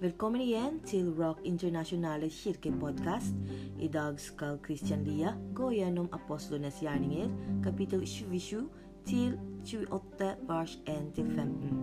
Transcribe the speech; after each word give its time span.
Velkommen 0.00 0.40
igjen 0.40 0.80
til 0.86 1.10
Rock 1.18 1.40
Internasjonale 1.44 2.28
kirkepodkast. 2.30 3.34
I 3.78 3.88
dag 3.88 4.20
skal 4.20 4.58
Christian 4.64 5.02
Lia 5.04 5.32
gå 5.54 5.70
gjennom 5.70 6.08
apostlenes 6.12 6.78
gjerninger, 6.80 7.28
kapittel 7.64 8.06
27 8.06 8.68
til 9.06 9.38
28, 9.66 10.34
vers 10.48 10.78
1-15. 10.88 11.74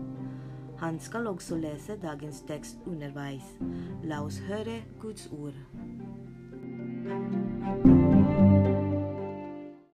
Han 0.78 1.00
skal 1.00 1.28
også 1.28 1.56
lese 1.56 2.00
dagens 2.04 2.42
tekst 2.48 2.78
underveis. 2.86 3.44
La 4.04 4.24
oss 4.24 4.40
høre 4.40 4.84
Guds 5.02 5.30
ord. 5.32 5.54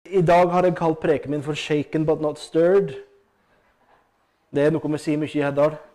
I 0.06 0.22
dag 0.22 0.52
har 0.52 0.64
jeg 0.64 0.76
kalt 0.76 1.00
preken 1.00 1.32
min 1.32 1.44
for 1.44 1.54
'shaken 1.54 2.06
but 2.06 2.22
not 2.22 2.40
stirred'. 2.40 2.94
Det 4.56 4.64
er 4.64 4.70
noe 4.70 4.92
vi 4.92 4.98
sier 4.98 5.18
mye 5.18 5.40
i 5.40 5.42
Heddal. 5.42 5.91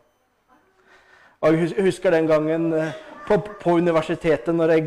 Og 1.40 1.52
Jeg 1.54 1.84
husker 1.84 2.10
den 2.10 2.26
gangen 2.26 2.72
eh, 2.72 2.92
på, 3.28 3.36
på 3.60 3.76
universitetet 3.76 4.54
når 4.54 4.72
jeg 4.76 4.84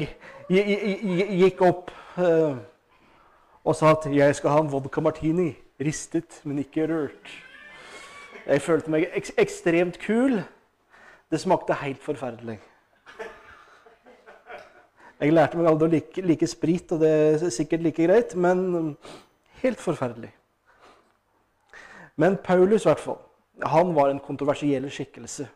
gi- 0.50 0.64
gi- 0.64 1.00
gi- 1.04 1.28
gikk 1.44 1.62
opp 1.62 1.92
eh, 2.18 2.56
og 3.64 3.76
sa 3.76 3.92
at 3.94 4.08
jeg 4.14 4.36
skal 4.36 4.50
ha 4.56 4.62
en 4.64 4.72
vodka 4.72 5.02
martini. 5.02 5.52
Ristet, 5.80 6.42
men 6.44 6.58
ikke 6.60 6.88
rørt. 6.90 7.30
Jeg 8.48 8.62
følte 8.66 8.92
meg 8.92 9.06
ek 9.16 9.30
ekstremt 9.40 10.00
kul. 10.04 10.40
Det 11.32 11.40
smakte 11.40 11.76
helt 11.84 12.02
forferdelig. 12.04 12.58
Jeg 15.20 15.34
lærte 15.36 15.60
meg 15.60 15.68
aldri 15.70 15.86
å 15.88 15.92
like, 15.92 16.22
like 16.26 16.48
sprit, 16.48 16.92
og 16.96 17.02
det 17.04 17.12
er 17.12 17.50
sikkert 17.54 17.84
like 17.84 18.06
greit, 18.08 18.36
men 18.40 18.96
helt 19.62 19.80
forferdelig. 19.84 20.32
Men 22.20 22.38
Paulus, 22.44 22.84
i 22.86 22.90
hvert 22.90 23.04
fall, 23.04 23.20
han 23.68 23.92
var 23.96 24.10
en 24.14 24.20
kontroversiell 24.24 24.88
skikkelse. 24.92 25.48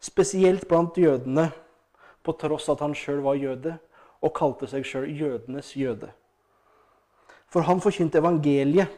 Spesielt 0.00 0.68
blant 0.68 0.98
jødene, 0.98 1.50
på 2.22 2.34
tross 2.40 2.68
at 2.68 2.82
han 2.82 2.94
sjøl 2.94 3.22
var 3.24 3.38
jøde, 3.38 3.76
og 4.22 4.34
kalte 4.34 4.68
seg 4.70 4.86
sjøl 4.86 5.08
jødenes 5.10 5.72
jøde. 5.78 6.10
For 7.52 7.66
han 7.66 7.80
forkynte 7.80 8.18
evangeliet, 8.18 8.90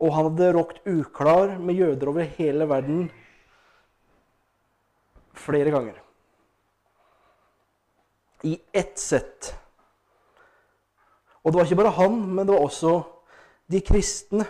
og 0.00 0.14
han 0.16 0.30
hadde 0.30 0.52
råkt 0.56 0.86
uklar 0.88 1.58
med 1.60 1.76
jøder 1.76 2.08
over 2.08 2.30
hele 2.38 2.68
verden 2.68 3.10
flere 5.36 5.72
ganger 5.72 5.98
i 8.42 8.54
ett 8.72 8.98
sett. 8.98 9.54
Og 11.44 11.52
det 11.52 11.58
var 11.58 11.68
ikke 11.68 11.80
bare 11.82 11.96
han, 11.96 12.16
men 12.34 12.46
det 12.46 12.54
var 12.54 12.64
også 12.64 12.94
de 13.70 13.80
kristne. 13.84 14.46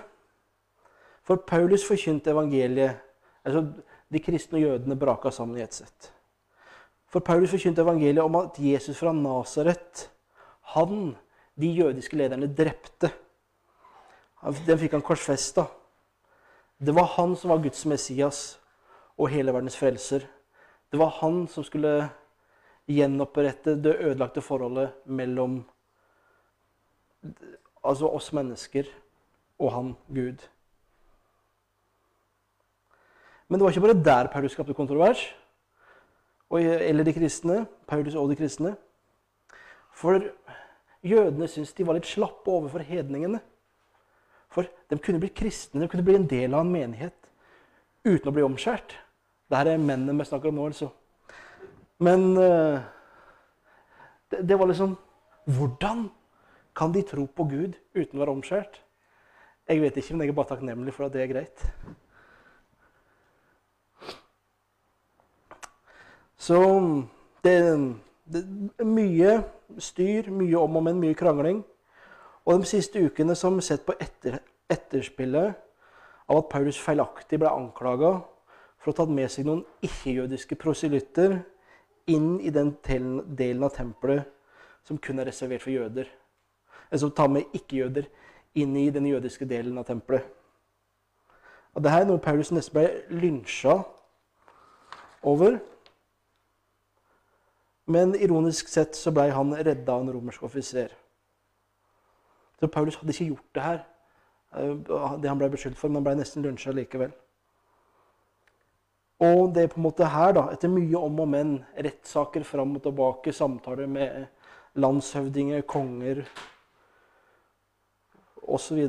For 1.27 1.43
Paulus 1.47 1.85
forkynte 1.87 2.31
evangeliet 2.31 2.99
altså 3.47 3.65
De 4.11 4.23
kristne 4.23 4.59
og 4.59 4.65
jødene 4.65 4.99
braka 4.99 5.31
sammen 5.31 5.59
i 5.59 5.65
ett 5.65 5.77
sett. 5.77 6.11
For 7.11 7.23
Paulus 7.27 7.51
forkynte 7.51 7.83
evangeliet 7.83 8.23
om 8.23 8.37
at 8.39 8.59
Jesus 8.63 8.99
fra 8.99 9.13
Nasaret, 9.15 10.09
han 10.75 11.17
de 11.59 11.71
jødiske 11.75 12.17
lederne 12.17 12.49
drepte. 12.55 13.11
Den 14.67 14.79
fikk 14.79 14.95
han 14.97 15.05
korsfesta. 15.05 15.67
Det 16.79 16.95
var 16.97 17.11
han 17.17 17.35
som 17.37 17.51
var 17.53 17.63
Guds 17.63 17.83
Messias 17.87 18.61
og 19.19 19.29
hele 19.29 19.53
verdens 19.53 19.77
frelser. 19.77 20.25
Det 20.91 20.99
var 20.99 21.19
han 21.21 21.45
som 21.51 21.67
skulle 21.67 22.09
gjenopprette 22.91 23.77
det 23.83 23.99
ødelagte 24.01 24.43
forholdet 24.43 24.95
mellom 25.05 25.61
altså 27.85 28.09
oss 28.09 28.33
mennesker 28.33 28.89
og 29.61 29.73
han 29.75 29.93
Gud. 30.09 30.41
Men 33.51 33.59
det 33.59 33.65
var 33.65 33.75
ikke 33.75 33.83
bare 33.83 34.03
der 34.05 34.31
Paulus 34.31 34.55
skapte 34.55 34.75
kontrovers, 34.79 35.25
eller 36.55 37.05
de 37.05 37.13
kristne. 37.13 37.65
Paulus 37.87 38.15
og 38.15 38.31
de 38.31 38.37
kristne. 38.39 38.77
For 39.93 40.23
jødene 41.03 41.49
syntes 41.49 41.73
de 41.75 41.87
var 41.87 41.99
litt 41.99 42.07
slappe 42.07 42.51
overfor 42.51 42.85
hedningene. 42.87 43.41
For 44.51 44.67
de 44.91 44.99
kunne 44.99 45.21
bli 45.23 45.33
kristne, 45.35 45.83
de 45.83 45.89
kunne 45.89 46.07
bli 46.07 46.15
en 46.19 46.29
del 46.31 46.55
av 46.55 46.63
en 46.63 46.73
menighet 46.73 47.17
uten 48.07 48.31
å 48.31 48.35
bli 48.35 48.47
omskjært. 48.47 48.95
Dette 49.51 49.75
er 49.75 49.83
mennene 49.83 50.15
vi 50.19 50.27
snakker 50.29 50.51
om 50.51 50.59
nå, 50.59 50.69
altså. 50.71 50.89
Men 52.01 52.31
eh, 52.41 52.81
det, 54.31 54.45
det 54.49 54.59
var 54.59 54.71
liksom 54.71 54.97
Hvordan 55.51 56.07
kan 56.77 56.93
de 56.95 57.03
tro 57.03 57.25
på 57.27 57.45
Gud 57.51 57.75
uten 57.97 58.19
å 58.19 58.23
være 58.23 58.35
omskjært? 58.37 58.77
Jeg 59.67 59.81
vet 59.83 59.97
ikke, 59.99 60.15
men 60.15 60.29
jeg 60.29 60.33
er 60.33 60.37
bare 60.37 60.51
takknemlig 60.53 60.95
for 60.95 61.09
at 61.09 61.15
det 61.15 61.25
er 61.25 61.31
greit. 61.33 61.65
Så 66.41 66.59
det, 67.45 67.53
er 68.81 68.89
mye 68.89 69.33
styr, 69.79 70.31
mye 70.33 70.57
om 70.59 70.79
og 70.81 70.87
men, 70.87 71.01
mye 71.01 71.17
krangling. 71.19 71.61
Og 72.49 72.63
de 72.63 72.69
siste 72.71 73.03
ukene 73.05 73.37
som 73.37 73.61
sett 73.61 73.85
på 73.85 73.93
etter, 74.01 74.39
etterspillet 74.71 75.59
av 76.31 76.39
at 76.39 76.49
Paulus 76.49 76.79
feilaktig 76.81 77.41
ble 77.43 77.51
anklaga 77.53 78.15
for 78.81 78.89
å 78.89 78.95
ha 78.95 78.99
tatt 79.03 79.13
med 79.13 79.29
seg 79.33 79.49
noen 79.49 79.65
ikke-jødiske 79.85 80.57
proselytter 80.61 81.43
inn 82.11 82.39
i 82.41 82.53
den 82.55 82.73
delen 82.87 83.67
av 83.67 83.75
tempelet 83.77 84.25
som 84.89 84.99
kun 84.99 85.21
er 85.21 85.29
reservert 85.29 85.67
for 85.67 85.75
jøder. 85.75 86.09
Altså 86.91 87.11
ta 87.13 87.27
med 87.29 87.53
ikke-jøder 87.55 88.09
inn 88.59 88.73
i 88.81 88.89
den 88.91 89.07
jødiske 89.07 89.45
delen 89.45 89.77
av 89.79 89.85
tempelet. 89.91 90.25
Og 91.77 91.85
Dette 91.85 92.01
er 92.01 92.09
noe 92.09 92.23
Paulus 92.23 92.51
nesten 92.51 92.81
ble 92.81 93.21
lynsja 93.21 93.77
over. 95.23 95.61
Men 97.91 98.15
ironisk 98.15 98.69
sett 98.71 98.95
så 98.95 99.11
ble 99.15 99.31
han 99.35 99.55
redda 99.57 99.95
av 99.97 100.05
en 100.05 100.13
romersk 100.15 100.45
offiser. 100.47 100.93
Så 102.61 102.69
Paulus 102.69 102.99
hadde 103.01 103.15
ikke 103.15 103.33
gjort 103.33 103.57
det 103.57 103.65
her, 103.65 103.81
eh, 104.55 104.75
det 105.19 105.29
han 105.29 105.41
ble 105.41 105.49
beskyldt 105.51 105.79
for, 105.81 105.91
men 105.91 106.05
ble 106.07 106.15
nesten 106.21 106.45
lunsja 106.45 106.75
likevel. 106.77 107.11
Og 109.21 109.51
det 109.55 109.65
er 109.65 109.73
på 109.73 109.81
en 109.81 109.89
måte 109.89 110.07
her, 110.09 110.33
da, 110.37 110.47
etter 110.53 110.71
mye 110.73 111.01
om 111.01 111.19
og 111.21 111.29
men, 111.29 111.57
rettssaker 111.77 112.45
fram 112.47 112.77
og 112.77 112.85
tilbake, 112.85 113.35
samtaler 113.37 113.91
med 113.91 114.29
landshøvdinger, 114.81 115.67
konger 115.69 116.23
osv., 118.43 118.87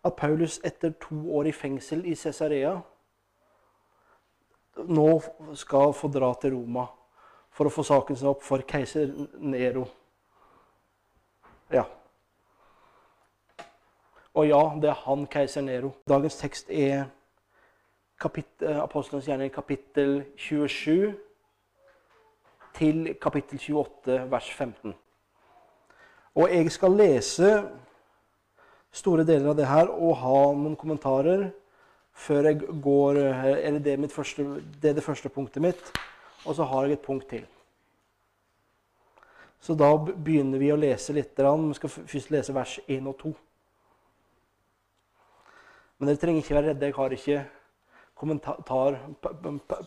at 0.00 0.16
Paulus 0.16 0.60
etter 0.64 0.94
to 1.00 1.18
år 1.36 1.50
i 1.50 1.52
fengsel 1.52 2.06
i 2.08 2.14
Cesarea 2.16 2.78
nå 4.88 5.08
skal 5.60 5.92
få 5.92 6.08
dra 6.08 6.30
til 6.40 6.54
Roma 6.54 6.86
for 7.54 7.68
å 7.68 7.72
få 7.72 7.84
saken 7.86 8.16
sin 8.16 8.30
opp 8.30 8.44
for 8.46 8.62
keiser 8.66 9.10
Nero. 9.38 9.86
Ja. 11.72 11.84
Og 14.34 14.46
ja, 14.46 14.60
det 14.80 14.90
er 14.92 15.02
han, 15.04 15.26
keiser 15.30 15.64
Nero. 15.66 15.92
Dagens 16.08 16.38
tekst 16.38 16.70
er 16.70 17.08
kapittel, 18.20 18.80
Apostelens 18.80 19.26
gjerning, 19.26 19.50
kapittel 19.52 20.22
27 20.38 21.12
til 22.78 23.14
kapittel 23.20 23.58
28, 23.58 24.18
vers 24.30 24.50
15. 24.54 24.94
Og 26.34 26.52
jeg 26.54 26.70
skal 26.72 26.94
lese 26.94 27.48
store 28.94 29.24
deler 29.26 29.50
av 29.50 29.58
det 29.58 29.66
her 29.66 29.90
og 29.90 30.16
ha 30.22 30.38
noen 30.54 30.76
kommentarer 30.78 31.48
før 32.20 32.50
jeg 32.50 32.80
går 32.82 33.16
Eller 33.16 33.78
det 33.78 34.10
første, 34.12 34.44
det 34.82 34.90
er 34.90 34.94
det 34.94 35.04
første 35.04 35.28
punktet 35.28 35.62
mitt. 35.62 35.92
Og 36.46 36.56
så 36.56 36.64
har 36.64 36.86
jeg 36.86 36.98
et 36.98 37.04
punkt 37.04 37.28
til. 37.28 37.46
Så 39.60 39.76
da 39.76 39.92
begynner 40.00 40.60
vi 40.60 40.72
å 40.72 40.78
lese 40.80 41.12
litt. 41.12 41.36
Vi 41.36 41.76
skal 41.76 41.92
først 41.92 42.32
lese 42.32 42.56
vers 42.56 42.78
1 42.86 43.08
og 43.10 43.16
2. 43.20 43.32
Men 45.98 46.08
dere 46.08 46.20
trenger 46.22 46.40
ikke 46.40 46.56
være 46.56 46.70
redde. 46.70 46.88
Jeg 46.88 46.96
har 46.96 47.16
ikke 47.16 47.40
kommentar 48.16 48.60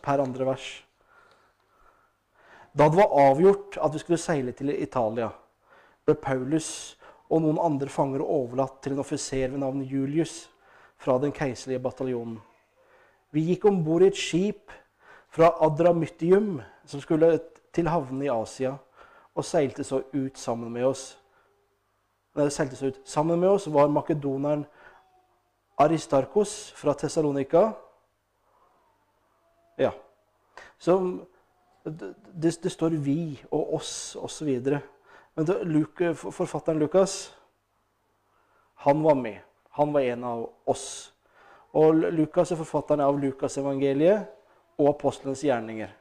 per 0.03 0.21
andre 0.21 0.45
vers. 0.45 0.67
Da 2.73 2.87
det 2.89 2.97
var 2.97 3.17
avgjort 3.29 3.77
at 3.81 3.93
vi 3.93 4.01
skulle 4.01 4.21
seile 4.21 4.53
til 4.57 4.69
Italia, 4.73 5.29
ble 6.05 6.15
Paulus 6.17 6.69
og 7.29 7.43
noen 7.43 7.59
andre 7.61 7.89
fanger 7.89 8.21
overlatt 8.21 8.79
til 8.81 8.95
en 8.95 9.01
offiser 9.03 9.51
ved 9.53 9.61
navn 9.61 9.83
Julius 9.85 10.47
fra 11.01 11.19
den 11.21 11.33
keiserlige 11.33 11.81
bataljonen. 11.81 12.39
Vi 13.33 13.45
gikk 13.49 13.65
om 13.69 13.83
bord 13.85 14.05
i 14.05 14.09
et 14.09 14.17
skip 14.17 14.73
fra 15.33 15.49
Adramyttium, 15.65 16.61
som 16.85 17.01
skulle 17.01 17.39
til 17.73 17.87
havnene 17.89 18.27
i 18.27 18.29
Asia, 18.29 18.75
og 19.33 19.45
seilte 19.45 19.83
så 19.83 20.03
ut 20.13 20.37
sammen 20.37 20.69
med 20.71 20.85
oss. 20.85 21.15
Nei, 22.37 22.49
seilte 22.53 22.77
så 22.77 22.91
ut. 22.91 22.99
Sammen 23.09 23.39
med 23.41 23.49
oss 23.49 23.65
var 23.73 23.89
makedoneren 23.89 24.65
Aristarkos 25.81 26.73
fra 26.77 26.93
Tessalonika. 26.93 27.71
Ja. 29.81 29.89
Det, 30.85 32.13
det, 32.41 32.53
det 32.63 32.71
står 32.71 32.89
'vi' 32.89 33.45
og 33.51 33.73
'oss' 33.73 34.17
osv. 34.17 34.61
Men 35.35 35.45
det, 35.45 35.67
Luke, 35.67 36.13
forfatteren 36.13 36.79
Lukas, 36.79 37.35
han 38.75 39.03
var 39.03 39.13
med. 39.13 39.37
Han 39.69 39.93
var 39.93 39.99
en 39.99 40.23
av 40.23 40.49
oss. 40.65 41.13
Og 41.73 41.93
Lukas 41.95 42.51
er 42.51 42.55
forfatteren 42.55 43.01
av 43.01 43.19
Lukasevangeliet 43.19 44.27
og 44.77 44.89
apostlenes 44.89 45.43
gjerninger. 45.43 45.91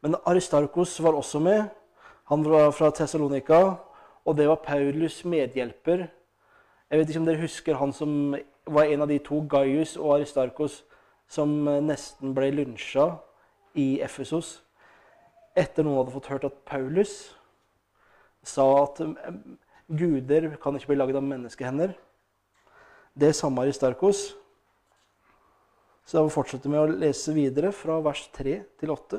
Men 0.00 0.16
Aristarkos 0.26 1.02
var 1.02 1.16
også 1.18 1.40
med. 1.42 1.64
Han 2.30 2.44
var 2.44 2.70
fra 2.70 2.90
Tessalonika, 2.90 3.74
og 4.24 4.36
det 4.36 4.48
var 4.48 4.62
Paulus' 4.66 5.26
medhjelper. 5.26 6.06
Jeg 6.90 6.98
vet 6.98 7.08
ikke 7.08 7.20
om 7.20 7.26
dere 7.26 7.42
husker 7.42 7.76
han 7.76 7.92
som 7.92 8.36
var 8.66 8.84
en 8.84 9.02
av 9.02 9.08
de 9.08 9.18
to, 9.18 9.42
Gaius 9.50 9.96
og 9.96 10.14
Aristarkos, 10.18 10.84
som 11.28 11.64
nesten 11.84 12.32
ble 12.34 12.50
lunsja 12.54 13.10
i 13.74 13.98
Efesos 14.00 14.58
etter 15.58 15.84
noen 15.84 16.02
hadde 16.02 16.14
fått 16.14 16.30
hørt 16.32 16.46
at 16.48 16.58
Paulus 16.68 17.14
sa 18.46 18.64
at 18.84 19.00
guder 19.88 20.52
kan 20.62 20.76
ikke 20.76 20.92
bli 20.92 20.98
laget 21.00 21.18
av 21.18 21.26
menneskehender. 21.26 21.94
Det 23.18 23.34
samme 23.34 23.64
Aristarkos. 23.64 24.36
Så 26.08 26.22
vi 26.24 26.32
fortsetter 26.32 26.72
med 26.72 26.80
å 26.80 27.00
lese 27.02 27.34
videre 27.36 27.68
fra 27.76 27.98
vers 28.00 28.22
3 28.32 28.52
til 28.80 28.92
8. 28.94 29.18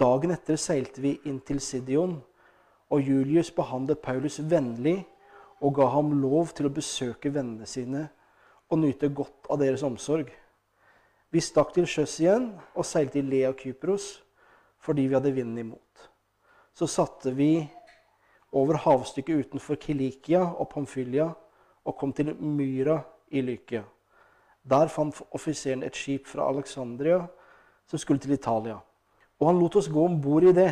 Dagen 0.00 0.32
etter 0.32 0.56
seilte 0.56 1.02
vi 1.04 1.18
inn 1.28 1.42
til 1.44 1.60
Sidion, 1.60 2.14
og 2.88 3.04
Julius 3.04 3.50
behandlet 3.52 4.00
Paulus 4.00 4.38
vennlig 4.40 5.02
og 5.60 5.76
ga 5.76 5.90
ham 5.92 6.14
lov 6.22 6.54
til 6.56 6.70
å 6.70 6.72
besøke 6.72 7.34
vennene 7.36 7.68
sine 7.68 8.06
og 8.72 8.80
nyte 8.80 9.12
godt 9.12 9.52
av 9.52 9.60
deres 9.60 9.84
omsorg. 9.84 10.32
Vi 11.28 11.44
stakk 11.44 11.76
til 11.76 11.84
sjøs 11.84 12.16
igjen 12.24 12.48
og 12.72 12.88
seilte 12.88 13.20
i 13.20 13.28
Lea 13.28 13.52
Kypros 13.52 14.14
fordi 14.80 15.10
vi 15.10 15.20
hadde 15.20 15.36
vinden 15.36 15.60
imot. 15.60 16.08
Så 16.72 16.88
satte 16.88 17.36
vi 17.36 17.58
over 18.48 18.80
havstykket 18.80 19.44
utenfor 19.44 19.76
Kilikia 19.76 20.40
og 20.56 20.70
Pamphylia 20.72 21.34
og 21.84 22.00
kom 22.00 22.16
til 22.16 22.32
Myra 22.40 23.02
i 23.28 23.44
Lykia. 23.44 23.84
Der 24.62 24.88
fant 24.88 25.18
offiseren 25.34 25.82
et 25.82 25.96
skip 25.98 26.28
fra 26.30 26.46
Alexandria 26.48 27.24
som 27.90 27.98
skulle 27.98 28.22
til 28.22 28.34
Italia. 28.36 28.78
Og 29.40 29.48
han 29.48 29.58
lot 29.58 29.76
oss 29.76 29.90
gå 29.90 30.04
om 30.06 30.20
bord 30.22 30.46
i 30.46 30.54
det. 30.54 30.70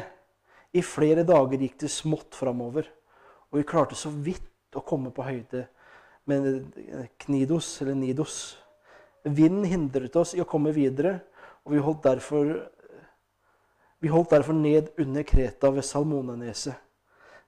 I 0.73 0.83
flere 0.87 1.25
dager 1.27 1.59
gikk 1.59 1.81
det 1.83 1.91
smått 1.91 2.37
framover, 2.39 2.87
og 3.51 3.59
vi 3.59 3.67
klarte 3.67 3.99
så 3.99 4.13
vidt 4.15 4.79
å 4.79 4.85
komme 4.87 5.11
på 5.11 5.25
høyde 5.27 5.65
med 6.31 7.09
Knidos, 7.25 7.73
eller 7.83 7.97
Nidos. 7.99 8.37
Vinden 9.25 9.67
hindret 9.67 10.15
oss 10.17 10.37
i 10.37 10.43
å 10.43 10.47
komme 10.49 10.71
videre, 10.73 11.17
og 11.67 11.75
vi 11.75 11.83
holdt 11.83 12.07
derfor, 12.07 12.53
vi 13.99 14.13
holdt 14.13 14.31
derfor 14.37 14.55
ned 14.55 14.93
under 15.03 15.27
Kreta 15.27 15.73
ved 15.75 15.85
Salmoneneset. 15.85 16.79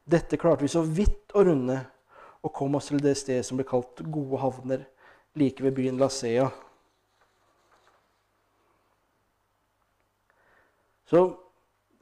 Dette 0.02 0.36
klarte 0.36 0.66
vi 0.66 0.72
så 0.72 0.82
vidt 0.82 1.30
å 1.38 1.44
runde, 1.46 1.78
og 2.42 2.50
kom 2.58 2.74
oss 2.74 2.90
til 2.90 2.98
det 3.00 3.14
stedet 3.20 3.46
som 3.46 3.60
ble 3.60 3.68
kalt 3.68 4.02
Gode 4.02 4.42
havner, 4.42 4.82
like 5.34 5.64
ved 5.64 5.74
byen 5.74 5.98
Lasea. 5.98 6.50
Så 11.08 11.24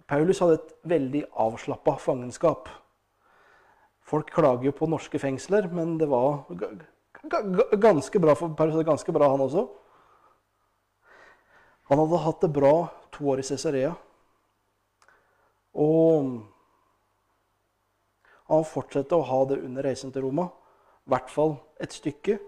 Paulus 0.06 0.38
hadde 0.42 0.58
et 0.58 0.72
veldig 0.90 1.24
avslappa 1.38 1.96
fangenskap. 1.98 2.68
Folk 4.06 4.30
klager 4.34 4.66
jo 4.66 4.74
på 4.74 4.88
norske 4.90 5.18
fengsler, 5.22 5.68
men 5.70 5.96
det 5.98 6.08
var 6.10 6.44
ganske 7.78 8.22
bra 8.22 8.34
for 8.34 8.54
Paulus. 8.58 8.84
Ganske 8.86 9.12
bra, 9.14 9.28
han 9.30 9.44
også. 9.44 9.68
Han 11.90 11.98
hadde 11.98 12.22
hatt 12.24 12.42
det 12.42 12.52
bra 12.54 12.74
to 13.14 13.28
år 13.30 13.42
i 13.42 13.46
Cesarea. 13.46 13.92
Og 15.78 16.30
han 18.50 18.66
fortsatte 18.66 19.14
å 19.14 19.26
ha 19.26 19.40
det 19.50 19.60
under 19.62 19.86
reisen 19.86 20.10
til 20.14 20.26
Roma. 20.26 20.48
I 21.06 21.14
hvert 21.14 21.30
fall 21.30 21.56
et 21.82 21.94
stykke. 21.94 22.38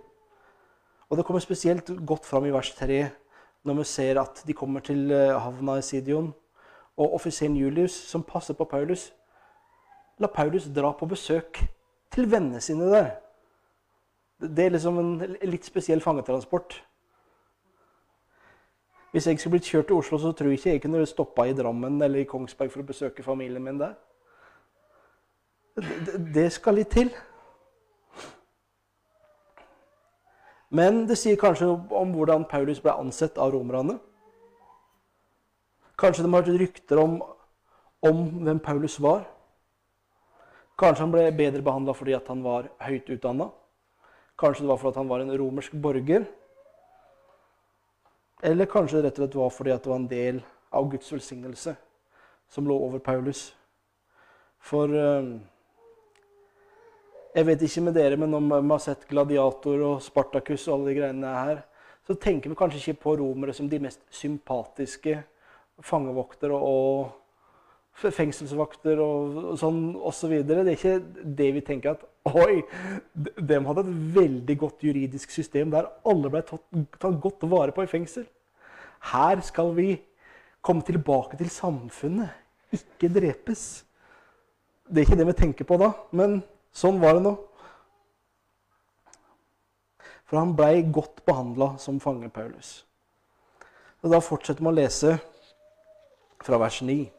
Og 1.12 1.18
det 1.18 1.26
kommer 1.28 1.44
spesielt 1.44 1.90
godt 2.08 2.24
fram 2.24 2.46
i 2.48 2.52
vers 2.54 2.70
3 2.72 3.02
når 3.68 3.76
vi 3.78 3.84
ser 3.84 4.18
at 4.22 4.40
de 4.46 4.54
kommer 4.56 4.80
til 4.80 5.12
havna 5.12 5.74
i 5.76 5.82
Sidion 5.84 6.30
og 6.96 7.14
offiseren 7.14 7.56
Julius, 7.56 7.92
som 7.92 8.24
passer 8.24 8.56
på 8.56 8.64
Paulus, 8.64 9.10
la 10.18 10.26
Paulus 10.26 10.64
dra 10.72 10.92
på 10.96 11.06
besøk 11.06 11.60
til 12.12 12.30
vennene 12.30 12.60
sine 12.60 12.88
der. 12.90 13.10
Det 14.40 14.64
er 14.64 14.74
liksom 14.74 14.98
en 14.98 15.36
litt 15.42 15.68
spesiell 15.68 16.00
fangetransport. 16.00 16.78
Hvis 19.12 19.26
jeg 19.26 19.38
skulle 19.38 19.58
blitt 19.58 19.68
kjørt 19.68 19.90
til 19.90 20.00
Oslo, 20.00 20.18
så 20.18 20.32
tror 20.32 20.48
jeg 20.48 20.58
ikke 20.58 20.70
jeg 20.70 20.82
kunne 20.82 21.06
stoppa 21.06 21.44
i 21.44 21.52
Drammen 21.52 22.00
eller 22.02 22.22
i 22.22 22.28
Kongsberg 22.28 22.72
for 22.72 22.80
å 22.80 22.88
besøke 22.88 23.22
familien 23.22 23.64
min 23.64 23.80
der. 23.80 23.92
Det 26.34 26.48
skal 26.52 26.80
litt 26.80 26.90
til. 26.96 27.12
Men 30.72 31.04
det 31.04 31.18
sier 31.20 31.36
kanskje 31.36 31.68
om 31.68 32.14
hvordan 32.16 32.46
Paulus 32.48 32.80
ble 32.80 32.94
ansett 32.96 33.36
av 33.36 33.52
romerne. 33.52 33.98
Kanskje 36.00 36.24
de 36.24 36.32
har 36.32 36.46
hørt 36.46 36.60
rykter 36.62 37.00
om, 37.02 37.18
om, 38.00 38.22
hvem 38.40 38.60
Paulus 38.64 38.96
var. 39.00 39.26
Kanskje 40.80 41.04
han 41.04 41.12
ble 41.12 41.26
bedre 41.36 41.60
behandla 41.62 41.92
fordi 41.94 42.16
han 42.16 42.40
var 42.44 42.70
høyt 42.80 43.12
utdanna. 43.12 43.50
Kanskje 44.40 44.64
det 44.64 44.72
var 44.72 44.80
fordi 44.80 45.02
han 45.02 45.12
var 45.12 45.20
en 45.20 45.36
romersk 45.38 45.76
borger. 45.76 46.24
Eller 48.42 48.66
kanskje 48.66 49.02
det 49.02 49.10
rett 49.10 49.18
og 49.20 49.26
slett 49.26 49.38
var 49.38 49.52
fordi 49.54 49.76
det 49.76 49.92
var 49.92 50.00
en 50.00 50.08
del 50.10 50.40
av 50.72 50.88
Guds 50.90 51.12
velsignelse 51.12 51.76
som 52.48 52.66
lå 52.66 52.80
over 52.88 52.98
Paulus. 52.98 53.50
For 54.58 54.88
eh, 54.88 55.34
Jeg 57.32 57.46
vet 57.48 57.62
ikke 57.64 57.80
med 57.86 57.94
dere, 57.96 58.16
men 58.20 58.28
når 58.34 58.60
vi 58.60 58.74
har 58.74 58.80
sett 58.84 59.06
Gladiator 59.08 59.82
og 59.86 60.02
Spartacus 60.04 60.66
og 60.68 60.74
alle 60.74 60.90
de 60.90 60.98
greiene 60.98 61.30
her, 61.32 61.62
så 62.04 62.16
tenker 62.20 62.50
vi 62.50 62.58
kanskje 62.58 62.80
ikke 62.82 63.04
på 63.06 63.14
romere 63.22 63.54
som 63.56 63.70
de 63.70 63.78
mest 63.80 64.02
sympatiske 64.12 65.16
fangevoktere 65.82 66.52
og 66.52 68.02
fengselsvakter 68.02 69.00
og, 69.00 69.40
sånn 69.60 69.80
osv. 69.96 70.34
Så 70.42 70.44
det 70.44 70.58
er 70.60 70.70
ikke 70.74 70.94
det 71.40 71.48
vi 71.56 71.64
tenker 71.64 71.96
at 71.96 72.08
Oi, 72.22 72.60
de 73.18 73.56
hadde 73.66 73.82
et 73.82 73.94
veldig 74.14 74.54
godt 74.60 74.84
juridisk 74.86 75.32
system 75.34 75.72
der 75.72 75.88
alle 76.06 76.30
ble 76.30 76.44
tatt, 76.46 76.62
tatt 77.02 77.16
godt 77.18 77.42
vare 77.50 77.74
på 77.74 77.82
i 77.82 77.90
fengsel. 77.90 78.28
Her 79.10 79.40
skal 79.42 79.72
vi 79.74 79.96
komme 80.62 80.86
tilbake 80.86 81.40
til 81.40 81.50
samfunnet, 81.50 82.30
ikke 82.70 83.10
drepes. 83.16 83.64
Det 84.86 85.02
er 85.02 85.08
ikke 85.08 85.18
det 85.18 85.26
vi 85.32 85.38
tenker 85.40 85.66
på 85.66 85.80
da, 85.82 85.90
men 86.14 86.38
sånn 86.76 87.00
var 87.02 87.18
det 87.18 87.24
nå. 87.26 87.36
For 90.28 90.40
han 90.40 90.54
blei 90.56 90.80
godt 90.88 91.24
behandla 91.28 91.74
som 91.78 92.00
fange, 92.00 92.30
Paulus. 92.32 92.82
Og 94.02 94.10
Da 94.10 94.20
fortsetter 94.20 94.64
vi 94.64 94.70
å 94.70 94.74
lese 94.74 95.18
fra 96.42 96.58
vers 96.58 96.80
9. 96.82 97.10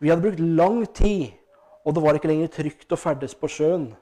Vi 0.00 0.10
hadde 0.10 0.22
brukt 0.26 0.42
lang 0.42 0.82
tid, 0.92 1.32
og 1.86 1.94
det 1.94 2.02
var 2.02 2.18
ikke 2.18 2.28
lenger 2.28 2.50
trygt 2.52 2.92
å 2.92 2.98
ferdes 3.00 3.34
på 3.38 3.48
sjøen. 3.48 3.94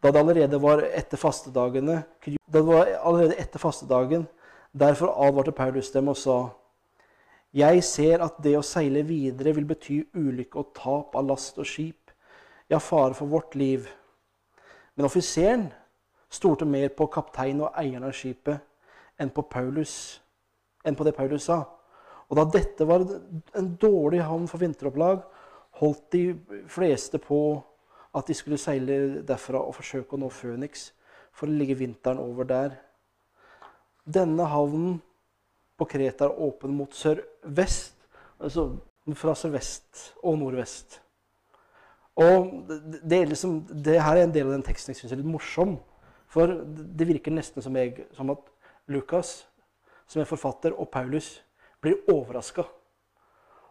Da 0.00 0.12
det 0.12 0.20
allerede 0.20 0.60
var 0.62 0.84
etter 0.86 1.18
fastedagene, 1.20 2.04
da 2.46 2.60
det 2.60 2.66
var 2.68 2.92
allerede 3.02 3.36
etter 3.40 3.58
fastedagen, 3.58 4.28
derfor 4.72 5.12
advarte 5.26 5.52
Paulus 5.52 5.90
dem 5.90 6.08
og 6.08 6.16
sa:" 6.16 6.50
Jeg 7.52 7.82
ser 7.82 8.22
at 8.22 8.36
det 8.42 8.54
å 8.56 8.62
seile 8.62 9.02
videre 9.02 9.52
vil 9.52 9.64
bety 9.66 10.04
ulykke 10.14 10.56
og 10.56 10.74
tap 10.74 11.16
av 11.16 11.26
last 11.26 11.58
og 11.58 11.66
skip, 11.66 11.99
ja, 12.70 12.78
fare 12.80 13.14
for 13.14 13.26
vårt 13.26 13.54
liv. 13.54 13.88
Men 14.94 15.06
offiseren 15.06 15.68
stolte 16.30 16.64
mer 16.68 16.92
på 16.94 17.08
kapteinen 17.10 17.64
og 17.66 17.74
eieren 17.78 18.06
av 18.06 18.14
skipet 18.14 18.62
enn 19.20 19.32
på, 19.34 19.42
Paulus, 19.50 20.20
enn 20.86 20.96
på 20.96 21.04
det 21.04 21.16
Paulus 21.16 21.48
sa. 21.50 21.64
Og 22.30 22.38
da 22.38 22.46
dette 22.46 22.86
var 22.86 23.02
en 23.58 23.72
dårlig 23.82 24.22
havn 24.22 24.46
for 24.48 24.62
vinteropplag, 24.62 25.24
holdt 25.82 26.06
de 26.14 26.22
fleste 26.70 27.18
på 27.22 27.40
at 28.14 28.30
de 28.30 28.36
skulle 28.38 28.58
seile 28.58 29.22
derfra 29.26 29.60
og 29.66 29.74
forsøke 29.76 30.14
å 30.14 30.22
nå 30.22 30.30
Phoenix 30.34 30.90
for 31.34 31.50
å 31.50 31.58
ligge 31.58 31.78
vinteren 31.78 32.22
over 32.22 32.46
der. 32.46 32.78
Denne 34.06 34.46
havnen 34.50 34.98
på 35.78 35.86
Kreta 35.90 36.28
er 36.28 36.40
åpen 36.46 36.74
mot 36.76 36.94
sørvest, 36.94 37.94
altså 38.38 38.70
fra 39.18 39.34
sørvest 39.34 40.10
og 40.22 40.38
nordvest. 40.38 41.00
Og 42.18 42.66
det, 43.10 43.28
liksom, 43.28 43.60
det 43.84 44.00
her 44.02 44.16
er 44.16 44.26
en 44.26 44.34
del 44.34 44.48
av 44.48 44.56
den 44.56 44.66
teksten 44.66 44.92
jeg 44.92 45.00
syns 45.00 45.14
er 45.14 45.20
litt 45.20 45.30
morsom. 45.30 45.76
For 46.30 46.50
det 46.66 47.08
virker 47.08 47.34
nesten 47.34 47.62
som, 47.62 47.76
jeg, 47.76 48.06
som 48.16 48.30
at 48.34 48.42
Lukas, 48.90 49.44
som 50.10 50.22
er 50.22 50.28
forfatter, 50.28 50.74
og 50.74 50.90
Paulus 50.90 51.38
blir 51.80 52.02
overraska 52.10 52.66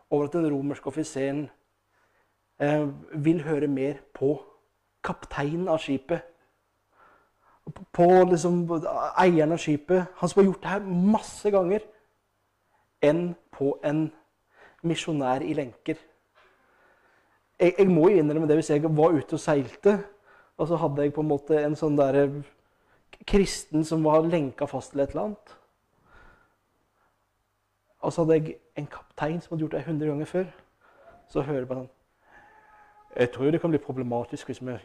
over 0.09 0.25
at 0.25 0.33
den 0.33 0.49
romerske 0.49 0.87
offiseren 0.89 1.49
eh, 2.59 2.87
vil 3.13 3.43
høre 3.45 3.67
mer 3.67 3.99
på 4.15 4.33
kapteinen 5.05 5.67
av 5.69 5.79
skipet. 5.83 6.25
På 7.93 8.07
liksom, 8.25 8.63
eieren 9.21 9.53
av 9.53 9.61
skipet, 9.61 10.09
han 10.17 10.29
som 10.31 10.41
har 10.41 10.49
gjort 10.49 10.63
det 10.63 10.71
her 10.73 10.87
masse 11.13 11.51
ganger, 11.53 11.85
enn 13.05 13.35
på 13.55 13.75
en 13.85 14.07
misjonær 14.83 15.45
i 15.45 15.53
lenker. 15.55 15.99
Jeg, 17.59 17.73
jeg 17.77 17.87
må 17.91 18.09
jo 18.09 18.21
innrømme 18.21 18.47
det 18.47 18.55
hvis 18.59 18.69
jeg 18.69 18.83
var 18.83 19.15
ute 19.15 19.35
og 19.35 19.43
seilte, 19.43 19.99
og 20.57 20.67
så 20.67 20.75
hadde 20.79 21.01
jeg 21.01 21.13
på 21.13 21.23
en 21.23 21.31
måte 21.31 21.59
en 21.63 21.75
sånn 21.75 21.97
der 21.99 22.19
kristen 23.27 23.83
som 23.85 24.03
var 24.03 24.23
lenka 24.27 24.67
fast 24.67 24.93
til 24.93 25.03
et 25.03 25.13
eller 25.13 25.29
annet. 25.29 25.55
Og 27.99 28.13
så 28.13 28.23
hadde 28.23 28.37
jeg 28.37 28.55
en 28.79 28.87
kaptein 28.87 29.41
som 29.41 29.53
hadde 29.53 29.65
gjort 29.65 29.75
det 29.75 29.83
100 29.85 30.11
ganger 30.11 30.25
før. 30.25 30.45
Så 31.29 31.41
hører 31.41 31.59
jeg 31.59 31.67
på 31.67 31.77
sånn 31.77 31.89
Jeg 33.15 33.31
tror 33.33 33.51
det 33.51 33.61
kan 33.61 33.73
bli 33.73 33.81
problematisk 33.83 34.47
hvis 34.49 34.61
vi 34.61 34.77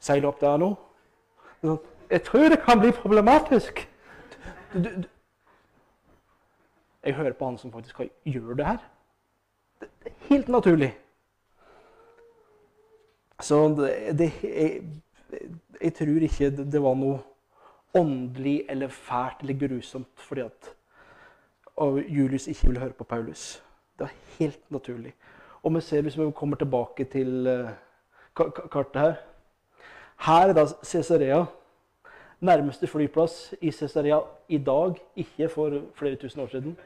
seiler 0.00 0.28
opp 0.28 0.40
der 0.40 0.58
nå. 0.60 0.74
Sånn, 1.62 1.78
jeg 2.10 2.22
tror 2.26 2.48
det 2.50 2.60
kan 2.64 2.80
bli 2.80 2.90
problematisk. 2.92 3.84
Du, 4.74 4.78
du, 4.82 5.08
jeg 7.04 7.14
hører 7.16 7.32
på 7.32 7.48
han 7.48 7.58
som 7.58 7.72
faktisk 7.72 8.02
gjør 8.24 8.58
det 8.58 8.66
her. 8.66 8.80
Det 9.80 9.88
er 10.10 10.16
helt 10.28 10.48
naturlig. 10.48 10.90
Så 13.40 13.68
det, 14.18 14.32
jeg, 14.42 14.82
jeg, 15.80 15.94
tror 15.94 16.24
ikke 16.26 16.50
det 16.50 16.82
var 16.82 16.94
noe 16.98 17.18
åndelig 17.96 18.64
eller 18.68 18.88
fælt 18.88 19.42
eller 19.42 19.58
grusomt 19.66 20.26
fordi 20.28 20.40
at 20.40 20.74
Julius 22.08 22.46
ikke 22.46 22.66
ville 22.66 22.80
høre 22.80 22.92
på 22.92 23.04
Paulus. 23.04 23.62
Det 23.98 24.04
var 24.06 24.12
helt 24.38 24.70
naturlig. 24.70 25.14
Og 25.62 25.74
vi 25.74 25.80
ser 25.80 26.02
hvis 26.02 26.18
vi 26.18 26.30
kommer 26.36 26.56
tilbake 26.56 27.04
til 27.04 27.46
uh, 27.46 27.70
kartet 28.72 29.00
her 29.00 29.14
Her 30.20 30.48
er 30.48 30.52
da 30.52 30.66
Cesarea. 30.84 31.44
Nærmeste 32.40 32.86
flyplass 32.86 33.54
i 33.60 33.70
Cesarea 33.70 34.20
i 34.48 34.58
dag, 34.58 34.94
ikke 35.16 35.48
for 35.48 35.80
flere 35.94 36.16
tusen 36.16 36.40
år 36.40 36.46
siden. 36.46 36.76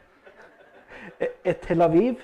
Et 1.44 1.58
Tel 1.60 1.82
Aviv. 1.82 2.14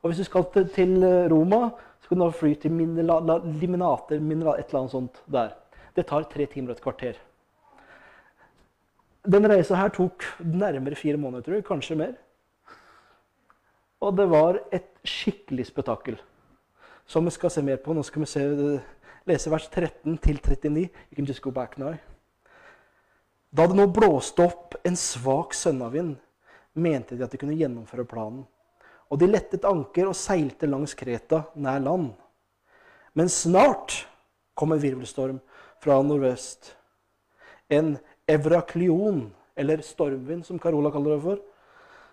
Og 0.00 0.10
hvis 0.10 0.22
du 0.22 0.24
skal 0.24 0.46
til, 0.54 0.68
til 0.72 0.94
Roma, 1.32 1.68
så 2.00 2.08
kan 2.08 2.22
du 2.22 2.30
fly 2.32 2.54
til 2.56 2.72
Liminater, 2.72 4.20
mineral, 4.20 4.60
et 4.60 4.70
eller 4.70 4.80
annet 4.80 4.94
sånt 4.94 5.20
der. 5.28 5.52
Det 5.96 6.06
tar 6.08 6.24
tre 6.30 6.46
timer 6.46 6.72
og 6.72 6.78
et 6.78 6.84
kvarter. 6.84 7.18
Den 9.28 9.44
reisa 9.50 9.76
her 9.76 9.92
tok 9.92 10.24
nærmere 10.40 10.96
fire 10.96 11.20
måneder, 11.20 11.44
tror 11.44 11.58
jeg. 11.58 11.66
Kanskje 11.68 11.98
mer. 12.00 12.14
Og 14.00 14.16
det 14.16 14.30
var 14.30 14.62
et 14.72 14.88
skikkelig 15.04 15.66
spetakkel 15.68 16.16
som 17.10 17.26
vi 17.26 17.32
skal 17.34 17.50
se 17.52 17.62
mer 17.62 17.76
på. 17.82 17.92
Nå 17.92 18.04
skal 18.06 18.24
vi 18.24 18.30
se, 18.30 18.44
lese 19.28 19.52
vers 19.52 19.66
13 19.68 20.16
til 20.24 20.40
39. 20.40 20.86
You 21.10 21.16
can 21.16 21.28
just 21.28 21.42
go 21.42 21.50
back 21.50 21.76
now. 21.78 21.92
Da 23.50 23.66
det 23.66 23.76
nå 23.76 23.88
blåste 23.90 24.46
opp 24.46 24.78
en 24.86 24.96
svak 24.96 25.54
sønnavind, 25.58 26.14
mente 26.72 27.18
de 27.18 27.26
at 27.26 27.32
de 27.34 27.40
kunne 27.40 27.58
gjennomføre 27.58 28.06
planen. 28.08 28.44
Og 29.10 29.18
de 29.18 29.26
lettet 29.30 29.66
anker 29.66 30.08
og 30.10 30.18
seilte 30.18 30.68
langs 30.70 30.94
Kreta, 30.94 31.42
nær 31.58 31.82
land. 31.82 32.12
Men 33.18 33.30
snart 33.32 34.04
kom 34.54 34.72
en 34.72 34.82
virvelstorm 34.82 35.40
fra 35.82 35.98
nordvest. 36.04 36.76
En 37.70 37.96
evraklion, 38.30 39.24
eller 39.58 39.82
stormvind, 39.84 40.44
som 40.46 40.60
Carola 40.62 40.92
kaller 40.94 41.16
det 41.16 41.24
for, 41.24 41.42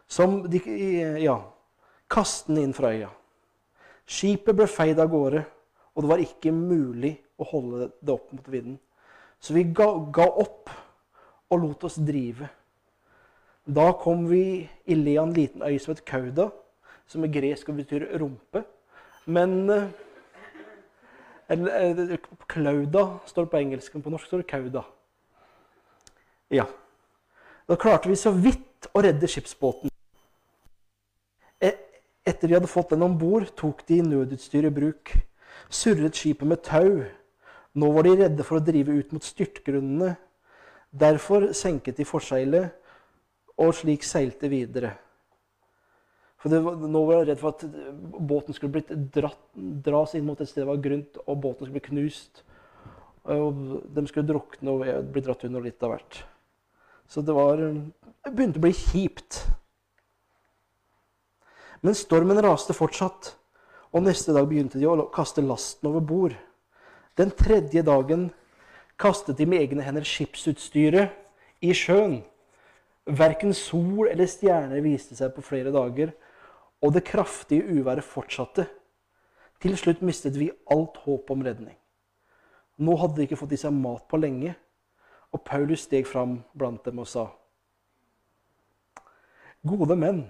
som 0.07 0.39
de 0.49 0.59
ja, 1.21 1.37
kastet 2.09 2.57
inn 2.61 2.73
fra 2.75 2.91
øya. 2.95 3.11
Skipet 4.07 4.55
ble 4.55 4.67
feid 4.71 4.99
av 5.03 5.11
gårde, 5.11 5.43
og 5.93 6.03
det 6.03 6.11
var 6.11 6.23
ikke 6.23 6.53
mulig 6.55 7.17
å 7.37 7.45
holde 7.51 7.89
det 7.99 8.13
opp 8.13 8.31
mot 8.33 8.49
vinden. 8.49 8.77
Så 9.39 9.53
vi 9.53 9.67
ga, 9.69 9.89
ga 10.13 10.25
opp 10.41 10.71
og 11.51 11.59
lot 11.61 11.83
oss 11.87 11.99
drive. 12.01 12.47
Da 13.67 13.91
kom 13.99 14.25
vi 14.29 14.63
i 14.63 14.95
le 14.95 15.17
av 15.19 15.27
en 15.27 15.35
liten 15.35 15.65
øy 15.65 15.75
som 15.81 15.93
het 15.93 16.05
Kauda, 16.07 16.49
som 17.07 17.23
er 17.23 17.31
gresk 17.31 17.69
og 17.71 17.79
betyr 17.79 18.07
rumpe. 18.19 18.63
Men 19.27 19.69
eh, 19.69 19.87
eller, 21.49 22.11
eh, 22.11 22.17
Klauda 22.47 23.05
står 23.25 23.47
på 23.51 23.59
engelsk, 23.59 23.93
men 23.95 24.03
på 24.03 24.11
norsk 24.11 24.27
står 24.27 24.43
det 24.43 24.49
Kauda. 24.51 24.83
Ja. 26.51 26.67
Da 27.67 27.75
klarte 27.75 28.09
vi 28.11 28.15
så 28.19 28.31
vidt 28.31 28.87
å 28.95 29.03
redde 29.03 29.27
skipsbåten. 29.27 29.91
E, 31.59 31.71
etter 32.27 32.47
de 32.47 32.55
hadde 32.55 32.71
fått 32.71 32.93
den 32.93 33.03
om 33.03 33.17
bord, 33.19 33.49
tok 33.59 33.83
de 33.87 34.01
nødutstyr 34.03 34.67
i 34.67 34.73
bruk. 34.73 35.11
Surret 35.69 36.15
skipet 36.15 36.47
med 36.47 36.63
tau. 36.63 37.03
Nå 37.77 37.91
var 37.93 38.07
de 38.07 38.15
redde 38.23 38.45
for 38.47 38.59
å 38.59 38.63
drive 38.63 38.95
ut 38.95 39.11
mot 39.15 39.23
styrtgrunnene. 39.23 40.15
Derfor 40.91 41.51
senket 41.55 41.99
de 41.99 42.07
forseglet, 42.07 42.71
og 43.57 43.73
slik 43.75 44.05
seilte 44.05 44.49
videre. 44.51 44.93
For 46.37 46.53
det, 46.53 46.59
Nå 46.61 47.01
var 47.07 47.21
jeg 47.21 47.29
redd 47.31 47.41
for 47.41 47.55
at 47.55 47.63
båten 48.29 48.55
skulle 48.55 48.75
blitt 48.77 48.91
dratt, 49.13 49.41
dras 49.55 50.13
inn 50.17 50.27
mot 50.27 50.39
et 50.41 50.49
sted 50.49 50.63
det 50.63 50.69
var 50.69 50.81
grunt, 50.83 51.17
og 51.25 51.39
båten 51.41 51.65
skulle 51.65 51.79
bli 51.79 51.87
knust. 51.89 52.43
Og 53.27 53.61
de 53.93 54.03
skulle 54.07 54.29
drukne 54.29 54.73
og 54.73 55.11
bli 55.11 55.23
dratt 55.25 55.47
under 55.47 55.65
litt 55.65 55.83
av 55.83 55.95
hvert. 55.95 56.19
Så 57.07 57.23
det, 57.25 57.33
var, 57.35 57.59
det 57.59 58.35
begynte 58.35 58.61
å 58.61 58.65
bli 58.67 58.75
kjipt. 58.75 59.41
Men 61.81 61.97
stormen 61.97 62.39
raste 62.43 62.75
fortsatt, 62.75 63.33
og 63.95 64.03
neste 64.05 64.33
dag 64.35 64.47
begynte 64.49 64.79
de 64.79 64.87
å 64.89 65.09
kaste 65.13 65.43
lasten 65.45 65.89
over 65.89 66.03
bord. 66.03 66.35
Den 67.17 67.31
tredje 67.33 67.81
dagen 67.85 68.29
kastet 68.99 69.39
de 69.39 69.47
med 69.49 69.63
egne 69.63 69.85
hender 69.85 70.05
skipsutstyret 70.05 71.13
i 71.65 71.73
sjøen. 71.73 72.19
Verken 73.07 73.55
sol 73.55 74.09
eller 74.11 74.29
stjerner 74.29 74.83
viste 74.83 75.15
seg 75.17 75.31
på 75.33 75.45
flere 75.45 75.71
dager, 75.73 76.11
og 76.81 76.93
det 76.93 77.05
kraftige 77.07 77.65
uværet 77.65 78.05
fortsatte. 78.05 78.67
Til 79.61 79.77
slutt 79.77 80.03
mistet 80.05 80.37
vi 80.37 80.51
alt 80.71 80.97
håp 81.05 81.31
om 81.33 81.41
redning. 81.45 81.75
Nå 82.77 82.95
hadde 83.01 83.17
de 83.17 83.25
ikke 83.25 83.39
fått 83.39 83.55
i 83.57 83.61
seg 83.61 83.73
mat 83.73 84.05
på 84.09 84.19
lenge, 84.21 84.53
og 85.33 85.41
Paulus 85.43 85.87
steg 85.87 86.05
fram 86.07 86.37
blant 86.53 86.85
dem 86.85 87.01
og 87.01 87.09
sa.: 87.09 87.25
Gode 89.67 89.97
menn, 89.97 90.21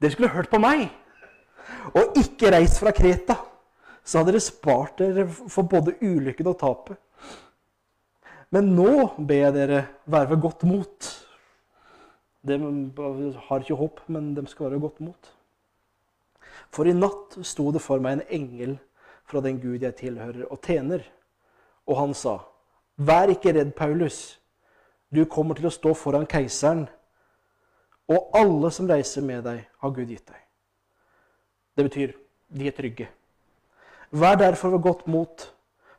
dere 0.00 0.14
skulle 0.14 0.32
hørt 0.32 0.50
på 0.50 0.58
meg 0.58 0.88
og 1.94 2.16
ikke 2.18 2.50
reist 2.54 2.80
fra 2.82 2.92
Kreta. 2.96 3.36
Så 4.02 4.18
hadde 4.18 4.32
dere 4.32 4.42
spart 4.42 4.98
dere 4.98 5.26
for 5.30 5.68
både 5.68 5.94
ulykken 6.02 6.48
og 6.50 6.58
tapet. 6.58 6.98
Men 8.52 8.72
nå 8.76 9.12
ber 9.16 9.46
jeg 9.46 9.54
dere 9.56 9.82
være 10.10 10.32
ved 10.32 10.42
godt 10.42 10.64
mot. 10.68 11.10
De 12.42 12.58
har 13.48 13.62
ikke 13.62 13.78
håp, 13.78 14.00
men 14.10 14.34
de 14.34 14.46
skal 14.50 14.70
være 14.70 14.80
godt 14.82 15.00
mot. 15.00 15.32
For 16.72 16.88
i 16.88 16.94
natt 16.96 17.38
sto 17.46 17.70
det 17.72 17.82
for 17.84 18.02
meg 18.02 18.18
en 18.18 18.24
engel 18.40 18.78
fra 19.28 19.40
den 19.44 19.60
Gud 19.62 19.82
jeg 19.82 19.94
tilhører 20.00 20.48
og 20.50 20.60
tjener, 20.64 21.04
og 21.86 21.98
han 21.98 22.14
sa:" 22.14 22.40
Vær 22.96 23.30
ikke 23.32 23.54
redd, 23.54 23.72
Paulus. 23.74 24.38
Du 25.14 25.24
kommer 25.24 25.54
til 25.54 25.66
å 25.66 25.72
stå 25.72 25.94
foran 25.94 26.26
keiseren, 26.26 26.88
og 28.08 28.30
alle 28.34 28.70
som 28.70 28.88
reiser 28.88 29.22
med 29.22 29.44
deg, 29.44 29.64
har 29.80 29.90
Gud 29.90 30.08
gitt 30.08 30.26
deg. 30.26 30.40
Det 31.76 31.84
betyr 31.88 32.12
de 32.52 32.68
er 32.68 32.76
trygge. 32.76 33.08
Vær 34.12 34.36
derfor 34.36 34.74
ved 34.74 34.82
godt 34.82 35.06
mot, 35.06 35.52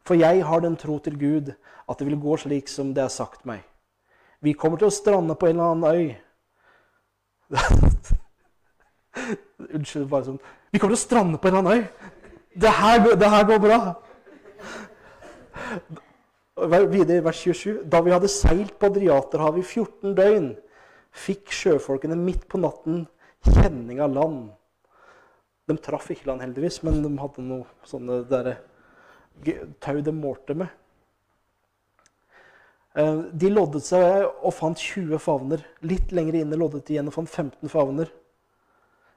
for 0.05 0.13
jeg 0.13 0.43
har 0.45 0.59
den 0.61 0.75
tro 0.77 0.99
til 0.99 1.17
Gud 1.17 1.53
at 1.89 1.99
det 1.99 2.07
vil 2.07 2.19
gå 2.19 2.37
slik 2.37 2.67
som 2.69 2.93
det 2.93 3.03
er 3.03 3.13
sagt 3.13 3.45
meg. 3.45 3.63
Vi 4.39 4.53
kommer 4.53 4.77
til 4.77 4.91
å 4.91 4.93
strande 4.93 5.35
på 5.35 5.47
en 5.47 5.55
eller 5.57 5.71
annen 5.71 5.89
øy. 5.89 6.15
Unnskyld, 9.73 10.09
bare 10.09 10.25
sånn 10.25 10.39
Vi 10.73 10.79
kommer 10.81 10.95
til 10.95 10.99
å 10.99 11.03
strande 11.03 11.39
på 11.39 11.47
en 11.49 11.55
eller 11.55 11.63
annen 11.63 11.77
øy. 11.77 11.83
Det 12.53 12.71
her, 12.79 12.97
det 13.17 13.29
her 13.33 13.43
går 13.49 13.59
bra. 13.61 13.79
Videre 16.89 17.17
i 17.19 17.25
vers 17.25 17.39
27. 17.45 17.83
Da 17.89 17.97
vi 18.05 18.13
hadde 18.13 18.29
seilt 18.31 18.75
på 18.79 18.89
Adriaterhavet 18.91 19.59
i 19.63 19.65
14 19.65 20.15
døgn, 20.17 20.47
fikk 21.13 21.53
sjøfolkene 21.53 22.17
midt 22.17 22.47
på 22.49 22.57
natten 22.61 23.07
kjenning 23.45 24.01
av 24.01 24.13
land. 24.13 24.51
De 25.69 25.75
traff 25.79 26.09
ikke 26.11 26.27
land, 26.29 26.43
heldigvis, 26.43 26.81
men 26.85 27.01
de 27.03 27.11
hadde 27.21 27.45
noe 27.45 27.87
sånne 27.87 28.23
der, 28.29 28.55
tau 29.83 30.01
de 30.03 30.13
målte 30.15 30.55
med. 30.57 30.71
Eh, 32.93 33.19
de 33.33 33.49
loddet 33.49 33.85
seg 33.87 34.27
og 34.29 34.53
fant 34.53 34.77
20 34.77 35.17
favner. 35.21 35.63
Litt 35.81 36.13
lenger 36.13 36.41
inne 36.43 36.59
loddet 36.59 36.85
de 36.87 36.97
igjen 36.97 37.09
og 37.09 37.15
fant 37.15 37.29
15 37.29 37.71
favner. 37.71 38.11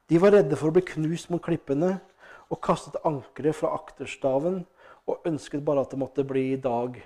De 0.08 0.20
var 0.22 0.32
redde 0.32 0.56
for 0.56 0.70
å 0.70 0.76
bli 0.76 0.84
knust 0.86 1.32
mot 1.32 1.42
klippene 1.42 1.96
og 2.46 2.62
kastet 2.62 2.96
ankeret 3.04 3.58
fra 3.58 3.72
akterstaven 3.74 4.62
og 5.06 5.26
ønsket 5.28 5.64
bare 5.66 5.82
at 5.82 5.92
det 5.92 6.00
måtte 6.00 6.24
bli 6.26 6.54
dag. 6.62 6.96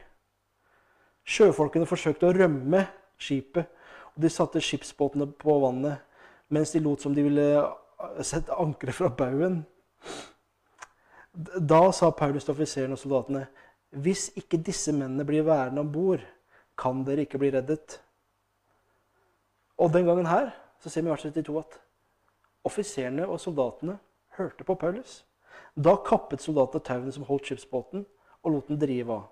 Sjøfolkene 1.25 1.89
forsøkte 1.89 2.29
å 2.29 2.37
rømme 2.37 2.85
skipet, 3.21 3.69
og 4.15 4.23
de 4.25 4.31
satte 4.33 4.63
skipsbåtene 4.65 5.29
på 5.41 5.59
vannet 5.63 6.07
mens 6.51 6.73
de 6.75 6.81
lot 6.83 7.03
som 7.03 7.15
de 7.15 7.23
ville 7.25 7.47
eh, 7.57 8.23
sette 8.27 8.57
ankeret 8.59 8.97
fra 8.97 9.11
baugen. 9.15 9.63
Da 11.33 11.83
sa 11.95 12.11
Paulus 12.11 12.47
til 12.47 12.57
offiserene 12.57 12.97
og 12.97 13.01
soldatene.: 13.01 13.45
Hvis 13.91 14.31
ikke 14.39 14.59
disse 14.59 14.93
mennene 14.93 15.27
blir 15.27 15.47
værende 15.47 15.85
om 15.85 15.93
bord, 15.93 16.25
kan 16.81 17.05
dere 17.05 17.27
ikke 17.27 17.41
bli 17.41 17.53
reddet. 17.55 17.99
Og 19.81 19.93
den 19.93 20.09
gangen 20.09 20.29
her 20.29 20.53
så 20.81 20.89
ser 20.89 21.05
vi 21.05 21.11
i 21.11 21.13
vers 21.13 21.25
32 21.27 21.59
at 21.61 21.77
offiserene 22.65 23.27
og 23.29 23.41
soldatene 23.41 23.99
hørte 24.39 24.65
på 24.65 24.77
Paulus. 24.81 25.21
Da 25.77 25.97
kappet 26.05 26.43
soldatene 26.45 26.85
tauene 26.85 27.13
som 27.13 27.27
holdt 27.29 27.49
skipsbåten, 27.49 28.07
og 28.41 28.53
lot 28.55 28.69
den 28.69 28.81
drive 28.81 29.13
av. 29.13 29.29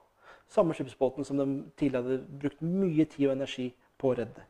Samme 0.49 0.75
skipsbåten 0.77 1.25
som 1.25 1.41
de 1.41 1.47
tidligere 1.77 2.05
hadde 2.05 2.39
brukt 2.41 2.63
mye 2.65 3.05
tid 3.05 3.29
og 3.29 3.35
energi 3.37 3.69
på 4.01 4.11
å 4.11 4.17
redde. 4.17 4.45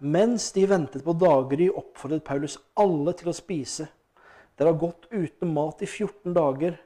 Mens 0.00 0.50
de 0.52 0.66
ventet 0.68 1.04
på 1.04 1.14
daggry, 1.16 1.70
oppfordret 1.72 2.24
Paulus 2.24 2.58
alle 2.76 3.14
til 3.16 3.30
å 3.32 3.36
spise. 3.36 3.88
Dere 4.56 4.72
har 4.72 4.80
gått 4.80 5.08
uten 5.12 5.52
mat 5.56 5.80
i 5.84 5.88
14 5.88 6.36
dager 6.36 6.76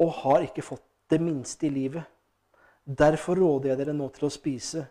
og 0.00 0.12
har 0.20 0.44
ikke 0.44 0.64
fått 0.64 0.84
det 1.12 1.20
minste 1.22 1.68
i 1.68 1.72
livet. 1.72 2.04
Derfor 2.86 3.36
råder 3.36 3.72
jeg 3.72 3.78
dere 3.80 3.96
nå 3.96 4.08
til 4.14 4.28
å 4.28 4.32
spise. 4.32 4.86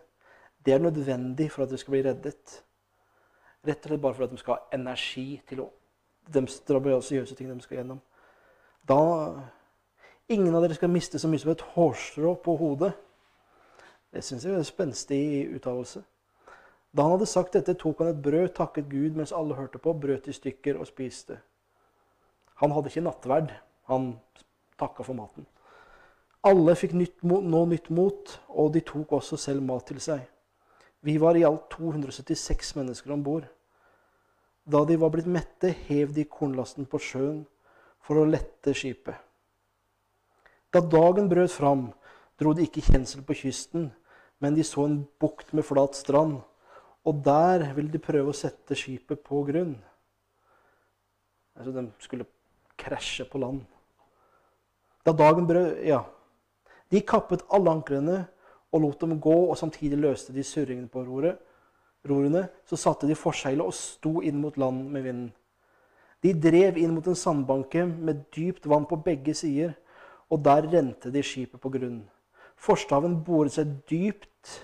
Det 0.60 0.74
er 0.74 0.82
nødvendig 0.84 1.48
for 1.52 1.64
at 1.64 1.72
dere 1.72 1.80
skal 1.80 1.96
bli 1.96 2.04
reddet. 2.04 2.56
Rett 3.66 3.84
og 3.84 3.90
slett 3.90 4.02
bare 4.02 4.14
for 4.14 4.26
at 4.26 4.34
de 4.34 4.40
skal 4.40 4.58
ha 4.58 4.76
energi 4.76 5.40
til 5.48 5.64
å 5.64 5.70
de 6.26 6.42
ting 7.38 7.48
de 7.48 7.62
skal 7.62 7.78
gjennom. 7.78 8.00
Da 8.86 8.98
Ingen 10.28 10.54
av 10.58 10.64
dere 10.64 10.74
skal 10.74 10.90
miste 10.90 11.20
så 11.22 11.28
mye 11.30 11.38
som 11.38 11.52
et 11.52 11.62
hårstrå 11.76 12.32
på 12.42 12.56
hodet. 12.58 12.90
Det 14.10 14.24
syns 14.26 14.42
jeg 14.42 14.56
er 14.56 14.58
en 14.58 14.66
spenstig 14.66 15.20
uttalelse. 15.54 16.02
Da 16.90 17.04
han 17.04 17.14
hadde 17.14 17.28
sagt 17.30 17.54
dette, 17.54 17.76
tok 17.78 18.00
han 18.02 18.10
et 18.10 18.22
brød, 18.24 18.48
takket 18.56 18.88
Gud 18.90 19.18
mens 19.18 19.34
alle 19.36 19.54
hørte 19.54 19.78
på, 19.78 19.94
brøt 19.94 20.26
i 20.26 20.34
stykker 20.34 20.80
og 20.80 20.88
spiste. 20.90 21.38
Han 22.58 22.74
hadde 22.74 22.90
ikke 22.90 23.04
nattverd. 23.06 23.52
Han 23.86 24.16
takka 24.80 25.06
for 25.06 25.14
maten. 25.14 25.46
Alle 26.46 26.76
fikk 26.78 26.94
nytt, 26.94 27.22
nå 27.26 27.64
nytt 27.66 27.90
mot, 27.90 28.36
og 28.54 28.72
de 28.76 28.82
tok 28.86 29.16
også 29.18 29.38
selv 29.40 29.64
mat 29.66 29.88
til 29.88 29.98
seg. 30.02 30.22
Vi 31.02 31.16
var 31.22 31.38
i 31.38 31.44
alt 31.46 31.68
276 31.74 32.74
mennesker 32.78 33.14
om 33.14 33.22
bord. 33.26 33.46
Da 34.66 34.84
de 34.86 34.96
var 34.98 35.12
blitt 35.14 35.28
mette, 35.30 35.72
hev 35.86 36.14
de 36.14 36.24
kornlasten 36.30 36.86
på 36.90 37.00
sjøen 37.02 37.44
for 38.02 38.18
å 38.18 38.26
lette 38.28 38.74
skipet. 38.74 39.18
Da 40.74 40.82
dagen 40.82 41.30
brøt 41.30 41.54
fram, 41.54 41.88
dro 42.38 42.52
de 42.54 42.66
ikke 42.66 42.84
kjensel 42.84 43.22
på 43.26 43.36
kysten, 43.42 43.90
men 44.42 44.54
de 44.54 44.64
så 44.66 44.84
en 44.86 44.98
bukt 45.22 45.54
med 45.56 45.66
flat 45.66 45.94
strand, 45.98 46.40
og 47.06 47.22
der 47.26 47.68
ville 47.76 47.90
de 47.92 48.02
prøve 48.02 48.32
å 48.32 48.36
sette 48.36 48.76
skipet 48.78 49.22
på 49.24 49.44
grunn. 49.46 49.76
Altså, 51.56 51.72
de 51.72 51.86
skulle 52.02 52.26
krasje 52.76 53.24
på 53.30 53.40
land. 53.40 53.62
Da 55.06 55.14
dagen 55.14 55.46
brøt 55.46 55.82
Ja. 55.86 56.02
De 56.92 57.02
kappet 57.02 57.44
alle 57.50 57.72
ankrene 57.72 58.22
og 58.72 58.82
lot 58.82 59.00
dem 59.00 59.18
gå, 59.20 59.36
og 59.50 59.58
samtidig 59.58 59.98
løste 59.98 60.34
de 60.34 60.44
surringene 60.44 60.90
på 60.90 61.04
roret 61.06 61.42
rorene, 62.06 62.46
så 62.66 62.78
satte 62.78 63.08
de 63.08 63.16
forseglet 63.18 63.66
og 63.66 63.74
sto 63.74 64.20
inn 64.24 64.38
mot 64.40 64.56
land 64.60 64.86
med 64.92 65.06
vinden. 65.06 65.32
De 66.24 66.32
drev 66.32 66.78
inn 66.80 66.94
mot 66.96 67.06
en 67.06 67.18
sandbanke 67.18 67.84
med 67.86 68.24
dypt 68.34 68.66
vann 68.70 68.86
på 68.88 68.98
begge 69.04 69.34
sider, 69.36 69.74
og 70.30 70.42
der 70.42 70.66
rente 70.72 71.12
de 71.14 71.22
skipet 71.22 71.60
på 71.62 71.70
grunn. 71.70 72.00
Forstaven 72.56 73.20
boret 73.24 73.54
seg 73.54 73.76
dypt 73.90 74.54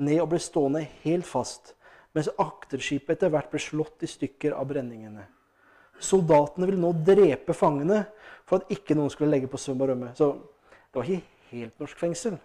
ned 0.00 0.22
og 0.22 0.30
ble 0.32 0.40
stående 0.40 0.84
helt 1.02 1.26
fast, 1.28 1.74
mens 2.14 2.30
akterskipet 2.40 3.16
etter 3.16 3.32
hvert 3.34 3.50
ble 3.52 3.60
slått 3.60 4.06
i 4.06 4.10
stykker 4.10 4.54
av 4.56 4.68
brenningene. 4.70 5.26
Soldatene 6.00 6.68
ville 6.68 6.80
nå 6.80 6.92
drepe 7.06 7.54
fangene 7.54 8.04
for 8.46 8.60
at 8.60 8.72
ikke 8.72 8.96
noen 8.96 9.12
skulle 9.12 9.34
legge 9.34 9.50
på 9.50 9.60
søm 9.60 9.82
og 9.82 9.90
rømme. 9.90 10.12
Så 10.16 10.32
det 10.34 10.98
var 10.98 11.10
ikke 11.10 11.33
helt 11.54 11.80
norsk 11.80 11.98
fengsel. 11.98 12.38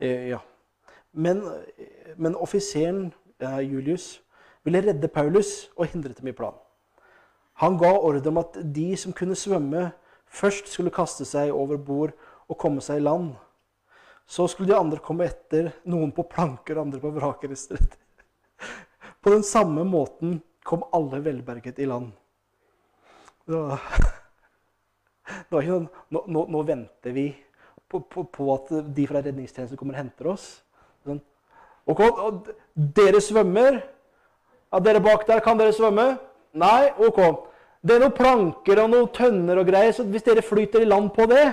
Eh, 0.00 0.28
ja. 0.28 0.40
Men, 1.12 1.42
men 2.16 2.36
offiseren, 2.36 3.12
eh, 3.38 3.60
Julius, 3.60 4.20
ville 4.64 4.82
redde 4.82 5.08
Paulus 5.08 5.70
og 5.76 5.86
hindret 5.92 6.18
dem 6.18 6.28
i 6.28 6.36
planen. 6.36 6.58
Han 7.62 7.78
ga 7.78 7.92
ordre 7.94 8.32
om 8.32 8.40
at 8.42 8.56
de 8.74 8.96
som 8.98 9.14
kunne 9.14 9.36
svømme, 9.38 9.92
først 10.26 10.72
skulle 10.72 10.90
kaste 10.94 11.24
seg 11.28 11.52
over 11.54 11.78
bord 11.78 12.14
og 12.48 12.58
komme 12.58 12.82
seg 12.82 12.98
i 12.98 13.04
land. 13.04 13.34
Så 14.26 14.48
skulle 14.50 14.72
de 14.72 14.78
andre 14.78 14.98
komme 15.04 15.28
etter, 15.28 15.70
noen 15.86 16.10
på 16.16 16.24
planker, 16.26 16.80
andre 16.80 16.98
på 17.00 17.12
vrakrester. 17.14 17.78
På 19.22 19.32
den 19.32 19.44
samme 19.46 19.84
måten 19.88 20.40
kom 20.64 20.82
alle 20.92 21.20
velberget 21.24 21.78
i 21.78 21.86
land. 21.88 22.10
Det 25.24 25.54
var, 25.54 25.62
ikke 25.62 25.72
sånn 25.72 25.88
nå, 26.12 26.20
nå, 26.28 26.42
nå 26.52 26.60
venter 26.68 27.14
vi 27.16 27.30
på, 27.88 28.00
på, 28.00 28.24
på, 28.28 28.46
at 28.54 28.70
de 28.96 29.06
fra 29.08 29.22
redningstjenesten 29.24 29.78
kommer 29.78 29.96
og 29.96 30.02
henter 30.02 30.28
oss. 30.34 30.46
Sånn. 31.06 31.20
Ok, 31.88 32.00
dere 32.74 33.20
svømmer. 33.24 33.80
Ja, 34.72 34.80
dere 34.84 35.02
bak 35.04 35.26
der, 35.28 35.42
kan 35.44 35.60
dere 35.60 35.72
svømme? 35.76 36.14
Nei? 36.58 36.90
Ok. 37.06 37.20
Det 37.84 37.96
er 37.96 38.04
noen 38.04 38.16
planker 38.16 38.80
og 38.82 38.90
noen 38.92 39.10
tønner 39.14 39.60
og 39.60 39.68
greier, 39.68 39.92
så 39.92 40.06
hvis 40.08 40.24
dere 40.24 40.44
flyter 40.44 40.84
i 40.84 40.88
land 40.88 41.10
på 41.14 41.28
det, 41.30 41.44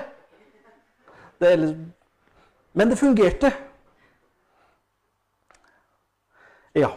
det 1.41 1.51
er, 1.51 1.65
Men 2.73 2.89
det 2.89 2.97
fungerte. 2.99 3.51
Ja. 6.75 6.93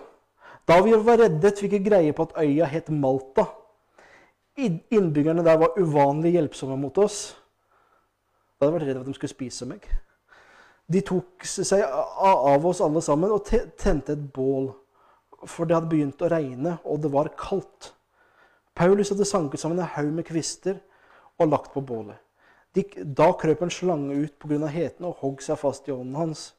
Da 0.68 0.78
vi 0.85 0.94
var 0.94 1.18
reddet, 1.18 1.59
fikk 1.59 1.72
vi 1.74 1.80
greie 1.88 2.12
på 2.14 2.28
at 2.28 2.37
øya 2.38 2.68
het 2.70 2.92
Malta. 2.94 3.48
Innbyggerne 4.56 5.42
der 5.42 5.58
var 5.58 5.78
uvanlig 5.80 6.36
hjelpsomme 6.36 6.76
mot 6.78 6.98
oss. 7.02 7.34
Da 8.58 8.66
hadde 8.66 8.70
jeg 8.70 8.78
vært 8.78 8.88
redd 8.88 8.98
for 8.98 9.04
at 9.04 9.10
de 9.10 9.18
skulle 9.18 9.34
spise 9.34 9.68
meg. 9.68 9.86
De 10.86 11.00
tok 11.00 11.46
seg 11.48 11.82
av 11.84 12.66
oss 12.68 12.82
alle 12.84 13.02
sammen 13.02 13.32
og 13.34 13.48
tente 13.48 14.14
et 14.14 14.26
bål. 14.34 14.70
For 15.44 15.68
det 15.68 15.76
hadde 15.76 15.90
begynt 15.90 16.22
å 16.24 16.30
regne, 16.32 16.78
og 16.88 17.02
det 17.04 17.10
var 17.12 17.32
kaldt. 17.36 17.92
Paulus 18.74 19.10
hadde 19.12 19.26
sanket 19.28 19.60
sammen 19.60 19.80
en 19.80 19.90
haug 19.96 20.12
med 20.14 20.26
kvister 20.26 20.78
og 21.38 21.50
lagt 21.50 21.74
på 21.74 21.82
bålet. 21.84 22.20
De, 22.74 22.82
da 23.04 23.28
krøp 23.38 23.62
en 23.62 23.70
slange 23.70 24.16
ut 24.18 24.34
pga. 24.42 24.66
heten 24.66 25.06
og 25.06 25.20
hogg 25.20 25.42
seg 25.42 25.58
fast 25.60 25.88
i 25.88 25.92
hånden 25.94 26.16
hans. 26.18 26.52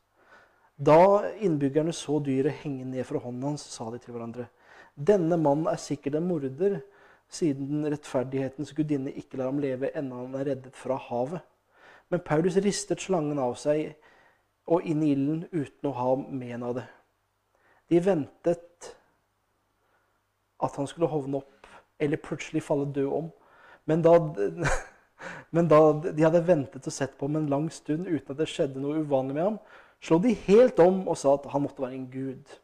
Da 0.76 1.28
innbyggerne 1.44 1.94
så 1.96 2.20
dyret 2.24 2.62
henge 2.64 2.86
ned 2.86 3.04
fra 3.08 3.20
hånden 3.20 3.50
hans, 3.50 3.64
sa 3.64 3.90
de 3.92 4.00
til 4.00 4.16
hverandre.: 4.16 4.48
Denne 4.96 5.38
mannen 5.38 5.68
er 5.68 5.80
sikkert 5.80 6.16
en 6.16 6.28
morder, 6.28 6.82
siden 7.36 7.86
rettferdighetens 7.92 8.74
gudinne 8.78 9.14
ikke 9.14 9.40
lar 9.40 9.52
ham 9.52 9.62
leve 9.64 9.92
ennå 9.98 10.24
han 10.24 10.40
er 10.40 10.50
reddet 10.52 10.76
fra 10.78 10.98
havet. 11.10 11.44
Men 12.10 12.24
Paulus 12.26 12.58
ristet 12.62 13.02
slangen 13.02 13.42
av 13.42 13.56
seg 13.60 13.96
og 14.72 14.86
inn 14.88 15.04
i 15.06 15.12
ilden 15.14 15.46
uten 15.52 15.90
å 15.90 15.96
ha 15.98 16.12
men 16.18 16.64
av 16.66 16.78
det. 16.80 16.86
De 17.92 18.02
ventet 18.02 18.92
at 20.66 20.78
han 20.80 20.88
skulle 20.90 21.10
hovne 21.12 21.42
opp 21.42 21.70
eller 22.02 22.22
plutselig 22.22 22.64
falle 22.66 22.88
død 22.94 23.12
om. 23.20 23.32
Men 23.86 24.02
da, 24.06 24.16
men 25.56 25.70
da 25.70 25.82
de 26.06 26.26
hadde 26.26 26.46
ventet 26.48 26.88
og 26.88 26.94
sett 26.94 27.18
på 27.18 27.30
ham 27.30 27.40
en 27.42 27.50
lang 27.52 27.70
stund 27.74 28.10
uten 28.10 28.34
at 28.34 28.42
det 28.42 28.50
skjedde 28.52 28.82
noe 28.82 29.04
uvanlig 29.04 29.38
med 29.38 29.50
ham, 29.50 29.60
slo 30.02 30.20
de 30.22 30.34
helt 30.48 30.80
om 30.82 31.04
og 31.08 31.18
sa 31.20 31.36
at 31.38 31.50
han 31.54 31.66
måtte 31.66 31.86
være 31.86 31.98
en 32.00 32.10
gud. 32.12 32.58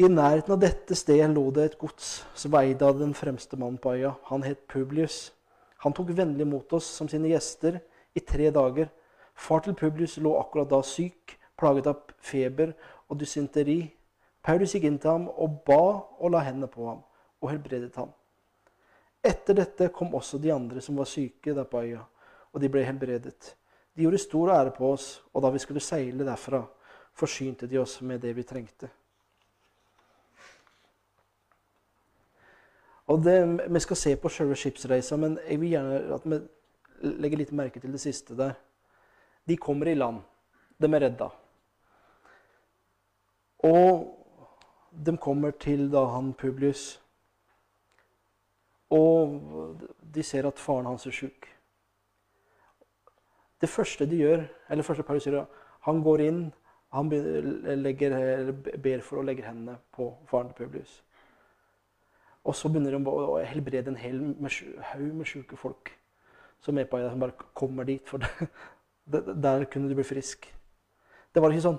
I 0.00 0.08
nærheten 0.08 0.54
av 0.54 0.60
dette 0.62 0.96
stedet 0.96 1.26
lå 1.28 1.42
det 1.52 1.64
et 1.66 1.74
gods 1.76 2.22
som 2.32 2.54
var 2.54 2.64
eid 2.64 2.80
av 2.80 2.96
den 2.96 3.10
fremste 3.12 3.58
mannen 3.60 3.76
på 3.76 3.90
øya. 3.98 4.14
Han 4.30 4.40
het 4.46 4.62
Publius. 4.72 5.34
Han 5.84 5.92
tok 5.92 6.14
vennlig 6.16 6.46
mot 6.48 6.72
oss 6.72 6.86
som 6.88 7.08
sine 7.08 7.28
gjester 7.28 7.76
i 8.16 8.22
tre 8.24 8.46
dager. 8.48 8.86
Far 9.34 9.60
til 9.60 9.74
Publius 9.76 10.14
lå 10.16 10.32
akkurat 10.40 10.70
da 10.70 10.78
syk, 10.80 11.34
plaget 11.52 11.90
av 11.90 12.14
feber 12.16 12.72
og 13.10 13.18
dysenteri. 13.20 13.90
Paulus 14.40 14.72
gikk 14.72 14.86
inn 14.88 14.96
til 15.02 15.10
ham 15.10 15.26
og 15.28 15.58
ba 15.68 15.82
og 16.00 16.32
la 16.32 16.40
hendene 16.46 16.70
på 16.72 16.86
ham 16.86 17.02
og 17.42 17.50
helbredet 17.50 17.98
ham. 18.00 18.14
Etter 19.20 19.58
dette 19.58 19.90
kom 19.92 20.16
også 20.16 20.40
de 20.40 20.54
andre 20.54 20.80
som 20.80 20.96
var 20.96 21.10
syke 21.12 21.52
der 21.52 21.68
på 21.68 21.82
øya, 21.84 22.06
og 22.54 22.64
de 22.64 22.72
ble 22.72 22.86
helbredet. 22.88 23.52
De 23.92 24.06
gjorde 24.06 24.22
stor 24.24 24.54
ære 24.54 24.72
på 24.78 24.94
oss, 24.94 25.20
og 25.34 25.44
da 25.44 25.52
vi 25.52 25.60
skulle 25.60 25.84
seile 25.84 26.24
derfra, 26.24 26.62
forsynte 27.12 27.68
de 27.68 27.82
oss 27.84 27.98
med 28.00 28.24
det 28.24 28.32
vi 28.36 28.48
trengte. 28.48 28.88
Og 33.10 33.24
det, 33.24 33.70
Vi 33.70 33.80
skal 33.80 33.96
se 33.96 34.16
på 34.16 34.28
selve 34.28 34.56
skipsreisa, 34.56 35.16
men 35.16 35.38
jeg 35.48 35.60
vil 35.60 35.70
gjerne 35.74 36.14
at 36.14 36.26
vi 36.30 36.38
legger 37.02 37.40
litt 37.40 37.52
merke 37.52 37.80
til 37.80 37.92
det 37.92 38.00
siste 38.00 38.36
der. 38.38 38.54
De 39.48 39.56
kommer 39.56 39.88
i 39.88 39.94
land. 39.94 40.20
De 40.78 40.86
er 40.86 41.00
redda. 41.00 41.30
Og 43.66 44.16
de 44.90 45.16
kommer 45.16 45.50
til 45.50 45.88
da 45.92 46.04
han 46.14 46.32
Publius. 46.32 47.00
Og 48.90 49.80
de 50.14 50.22
ser 50.22 50.46
at 50.46 50.58
faren 50.58 50.86
hans 50.86 51.06
er 51.06 51.14
sjuk. 51.14 51.48
Det 53.60 53.68
første 53.68 54.06
de 54.06 54.16
gjør, 54.16 54.46
eller 54.70 54.82
første 54.82 55.02
Paulus 55.02 55.26
gjør, 55.26 55.44
han 55.80 56.02
går 56.02 56.20
inn, 56.20 56.40
han 56.92 57.10
legger, 57.82 58.52
ber 58.82 59.02
for 59.04 59.20
å 59.20 59.24
legge 59.26 59.44
hendene 59.46 59.76
på 59.94 60.08
faren 60.30 60.50
til 60.50 60.64
Publius. 60.64 61.02
Og 62.44 62.56
så 62.56 62.70
begynner 62.72 62.96
de 62.96 63.12
å 63.12 63.40
helbrede 63.44 63.92
en 63.92 64.00
hel 64.00 64.20
haug 64.92 65.10
med 65.18 65.28
sjuke 65.28 65.58
folk 65.60 65.92
som 66.60 66.78
er 66.78 66.88
på 66.88 67.00
øya, 67.00 67.10
som 67.12 67.20
bare 67.20 67.48
kommer 67.56 67.84
dit. 67.88 68.06
For 68.08 68.22
det, 69.12 69.22
der 69.42 69.66
kunne 69.70 69.90
du 69.90 69.96
bli 69.98 70.06
frisk. 70.06 70.48
Det 71.34 71.42
var 71.42 71.52
ikke 71.52 71.68
sånn 71.68 71.78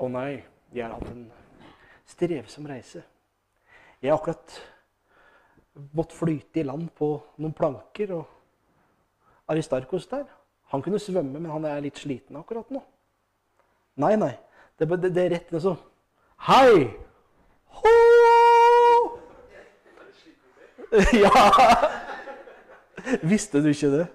Å 0.00 0.08
nei, 0.08 0.40
jeg 0.72 0.86
har 0.86 0.94
hatt 0.96 1.10
en 1.12 1.26
strevsom 2.08 2.66
reise. 2.70 3.02
Jeg 4.00 4.10
har 4.10 4.16
akkurat 4.16 4.54
måttet 5.92 6.16
flyte 6.16 6.62
i 6.62 6.64
land 6.64 6.88
på 6.96 7.12
noen 7.36 7.52
planker. 7.56 8.14
Og 8.16 9.50
Aristarkos 9.52 10.08
der, 10.08 10.24
Han 10.70 10.82
kunne 10.82 10.98
svømme, 11.02 11.40
men 11.40 11.50
han 11.50 11.64
er 11.66 11.80
litt 11.82 11.98
sliten 11.98 12.36
akkurat 12.38 12.68
nå. 12.70 12.80
Nei, 13.98 14.14
nei. 14.16 14.36
Det, 14.78 14.86
det, 14.86 15.10
det 15.10 15.24
er 15.24 15.32
rett 15.34 15.50
ned 15.50 15.64
sånn. 15.64 15.80
Hei! 16.46 17.09
Ja! 21.12 21.50
Visste 23.22 23.62
du 23.62 23.70
ikke 23.70 23.90
det? 23.94 24.06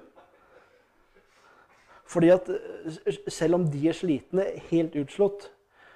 Fordi 2.06 2.30
at 2.30 2.50
eh, 2.50 3.16
selv 3.28 3.56
om 3.56 3.68
de 3.72 3.88
er 3.90 3.98
slitne, 3.98 4.46
helt 4.70 4.96
utslått, 4.96 5.50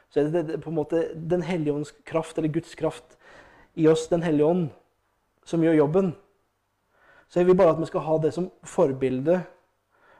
så 0.09 0.23
er 0.23 0.31
det, 0.33 0.61
på 0.63 0.71
en 0.71 0.75
måte 0.79 1.03
Den 1.13 1.43
hellige 1.45 1.73
ånds 1.73 1.91
kraft, 2.05 2.37
eller 2.37 2.49
Guds 2.49 2.75
kraft, 2.75 3.17
i 3.75 3.87
oss, 3.87 4.07
Den 4.07 4.23
hellige 4.23 4.45
ånd, 4.45 4.69
som 5.45 5.63
gjør 5.63 5.73
jobben. 5.73 6.15
Så 7.29 7.39
jeg 7.39 7.47
vil 7.47 7.55
bare 7.55 7.75
at 7.75 7.79
vi 7.79 7.85
skal 7.85 8.01
ha 8.01 8.17
det 8.17 8.33
som 8.33 8.51
forbilde 8.63 9.43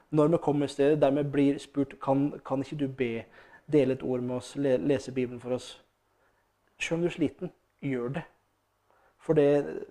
når 0.10 0.28
vi 0.28 0.38
kommer 0.42 0.66
et 0.66 0.72
sted 0.72 0.98
der 0.98 1.12
vi 1.12 1.24
blir 1.24 1.58
spurt 1.58 2.00
kan, 2.02 2.40
kan 2.46 2.62
ikke 2.62 2.76
du 2.76 2.88
be, 2.88 3.26
dele 3.72 3.94
et 3.94 4.04
ord 4.04 4.22
med 4.22 4.36
oss, 4.36 4.56
lese 4.56 5.12
Bibelen 5.12 5.40
for 5.40 5.54
oss. 5.54 5.82
Selv 6.80 6.94
om 6.94 7.02
du 7.02 7.08
er 7.08 7.14
sliten, 7.14 7.52
gjør 7.82 8.08
det. 8.08 8.24
For 9.20 9.34
det 9.34 9.86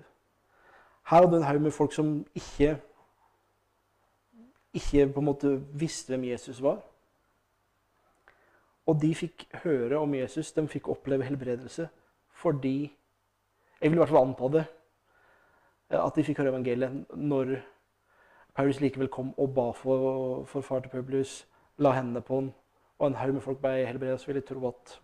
Her 1.08 1.16
hadde 1.16 1.32
du 1.32 1.36
en 1.36 1.42
haug 1.42 1.60
med 1.60 1.72
folk 1.72 1.92
som 1.92 2.26
ikke 2.34 2.76
ikke 4.74 5.06
på 5.12 5.20
en 5.20 5.24
måte 5.24 5.50
visste 5.80 6.12
hvem 6.12 6.24
Jesus 6.28 6.62
var. 6.62 6.82
Og 8.86 9.00
de 9.00 9.14
fikk 9.14 9.46
høre 9.62 9.98
om 9.98 10.14
Jesus, 10.14 10.52
de 10.52 10.68
fikk 10.68 10.88
oppleve 10.88 11.24
helbredelse 11.24 11.88
fordi 12.38 12.94
Jeg 13.80 13.90
vil 13.90 13.96
i 13.96 13.98
hvert 13.98 14.08
fall 14.08 14.26
anta 14.26 14.48
det. 14.58 14.64
At 15.90 16.16
de 16.16 16.24
fikk 16.24 16.38
høre 16.38 16.50
evangeliet 16.50 17.04
når 17.14 17.52
Paulus 18.54 18.80
likevel 18.80 19.08
kom 19.08 19.30
og 19.38 19.54
ba 19.54 19.70
for, 19.70 20.44
for 20.44 20.60
far 20.60 20.80
til 20.80 20.90
Publius, 20.90 21.46
la 21.78 21.92
hendene 21.94 22.20
på 22.20 22.40
han, 22.40 22.48
og 22.98 23.06
en 23.06 23.14
haug 23.14 23.34
med 23.34 23.40
folk 23.40 23.60
ble 23.62 23.86
helbredet, 23.86 24.20
så 24.20 24.26
vil 24.26 24.40
jeg 24.40 24.48
tro 24.48 24.66
at 24.68 24.96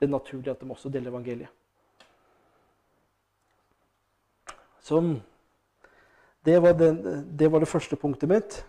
det 0.00 0.08
er 0.08 0.10
naturlig 0.10 0.50
at 0.50 0.60
de 0.60 0.70
også 0.70 0.90
deler 0.90 1.10
evangeliet. 1.10 1.48
Så 4.80 4.98
det 6.44 6.62
var, 6.62 6.72
den, 6.72 7.36
det 7.38 7.52
var 7.52 7.60
det 7.60 7.68
første 7.68 7.96
punktet 7.96 8.28
mitt. 8.28 8.66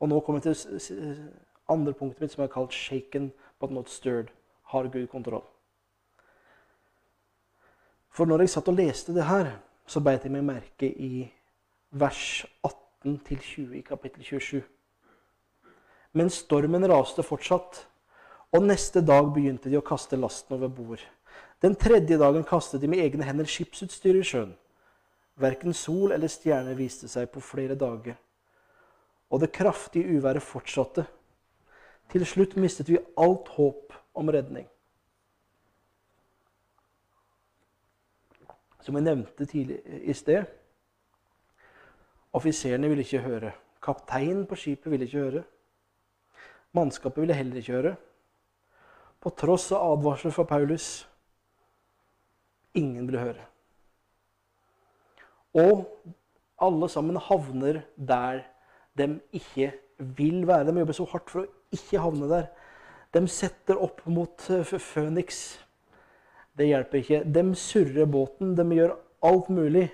Og 0.00 0.08
nå 0.08 0.20
kommer 0.20 0.40
jeg 0.44 0.56
til 0.56 1.30
andre 1.70 1.92
punktet 1.92 2.20
mitt, 2.20 2.32
som 2.32 2.44
er 2.44 2.52
kalt 2.52 2.72
'shaken 2.72 3.32
but 3.60 3.70
not 3.70 3.88
stirred'. 3.88 4.32
Har 4.62 4.88
Gud 4.88 5.06
kontroll? 5.06 5.44
For 8.10 8.24
når 8.24 8.38
jeg 8.38 8.50
satt 8.50 8.68
og 8.68 8.74
leste 8.74 9.14
det 9.14 9.24
her, 9.24 9.58
så 9.86 10.00
beit 10.00 10.24
jeg 10.24 10.32
meg 10.32 10.44
merke 10.44 10.90
i 10.98 11.32
vers 11.90 12.46
18-20 13.04 13.74
i 13.78 13.80
kapittel 13.80 14.24
27. 14.24 14.62
Men 16.12 16.30
stormen 16.30 16.88
raste 16.90 17.22
fortsatt, 17.22 17.86
og 18.52 18.62
neste 18.66 19.02
dag 19.06 19.30
begynte 19.34 19.70
de 19.70 19.78
å 19.78 19.86
kaste 19.86 20.18
lasten 20.18 20.56
over 20.56 20.68
bord. 20.68 21.02
Den 21.62 21.74
tredje 21.74 22.18
dagen 22.18 22.44
kastet 22.44 22.80
de 22.80 22.88
med 22.90 22.98
egne 22.98 23.26
hender 23.26 23.46
skipsutstyr 23.46 24.18
i 24.18 24.26
sjøen. 24.26 24.56
Verken 25.40 25.74
sol 25.74 26.12
eller 26.12 26.28
stjerner 26.28 26.76
viste 26.76 27.08
seg 27.08 27.30
på 27.32 27.40
flere 27.44 27.78
dager 27.78 28.18
og 29.30 29.40
det 29.40 29.52
kraftige 29.52 30.18
uværet 30.18 30.42
fortsatte. 30.42 31.04
Til 32.10 32.26
slutt 32.26 32.56
mistet 32.58 32.88
vi 32.90 32.98
alt 33.18 33.48
håp 33.54 33.94
om 34.14 34.28
redning. 34.28 34.66
Som 38.82 38.96
jeg 38.96 39.06
nevnte 39.06 39.46
tidlig 39.46 39.82
i 40.02 40.12
sted 40.16 40.44
Offiserene 42.32 42.88
ville 42.88 43.02
ikke 43.02 43.18
høre. 43.24 43.50
Kapteinen 43.82 44.44
på 44.46 44.54
skipet 44.54 44.90
ville 44.90 45.06
ikke 45.06 45.18
høre. 45.18 45.42
Mannskapet 46.72 47.20
ville 47.20 47.34
heller 47.34 47.58
ikke 47.58 47.72
høre. 47.72 47.94
På 49.20 49.32
tross 49.34 49.72
av 49.72 49.96
advarsler 49.96 50.30
fra 50.30 50.44
Paulus 50.46 51.08
ingen 52.74 53.06
ville 53.06 53.18
høre. 53.18 53.49
Og 55.56 55.86
alle 56.60 56.88
sammen 56.92 57.18
havner 57.18 57.82
der 57.96 58.44
de 58.98 59.20
ikke 59.32 59.72
vil 59.98 60.46
være. 60.46 60.70
De 60.70 60.78
jobber 60.78 60.96
så 60.96 61.06
hardt 61.12 61.30
for 61.32 61.44
å 61.44 61.74
ikke 61.74 62.02
havne 62.02 62.28
der. 62.30 62.48
De 63.14 63.22
setter 63.30 63.80
opp 63.80 64.04
mot 64.06 64.46
uh, 64.50 64.76
Phoenix. 64.78 65.58
Det 66.58 66.68
hjelper 66.68 67.00
ikke. 67.00 67.22
De 67.24 67.44
surrer 67.58 68.06
båten. 68.10 68.54
De 68.58 68.66
gjør 68.76 68.96
alt 69.26 69.48
mulig. 69.50 69.88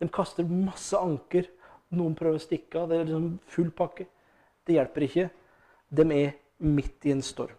De 0.00 0.08
kaster 0.10 0.46
masse 0.48 0.98
anker. 0.98 1.46
Noen 1.92 2.16
prøver 2.18 2.40
å 2.40 2.42
stikke 2.42 2.80
av. 2.80 2.90
Det 2.90 2.98
er 2.98 3.10
liksom 3.10 3.28
full 3.52 3.70
pakke. 3.76 4.08
Det 4.66 4.78
hjelper 4.78 5.06
ikke. 5.06 5.28
De 5.92 6.08
er 6.16 6.34
midt 6.62 7.06
i 7.06 7.14
en 7.14 7.22
storm. 7.22 7.58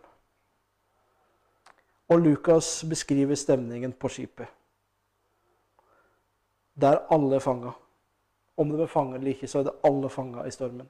Og 2.11 2.19
Lukas 2.19 2.81
beskriver 2.89 3.37
stemningen 3.39 3.93
på 3.95 4.11
skipet. 4.11 4.49
Der 6.81 7.05
alle 7.13 7.35
er 7.35 7.39
fanga. 7.39 7.71
Om 8.57 8.69
de 8.69 8.81
er 8.81 8.87
fanget 8.87 9.15
eller 9.15 9.33
ikke, 9.33 9.47
så 9.47 9.59
er 9.59 9.63
det 9.63 9.73
alle 9.83 10.09
fanga 10.09 10.43
i 10.45 10.51
stormen. 10.51 10.89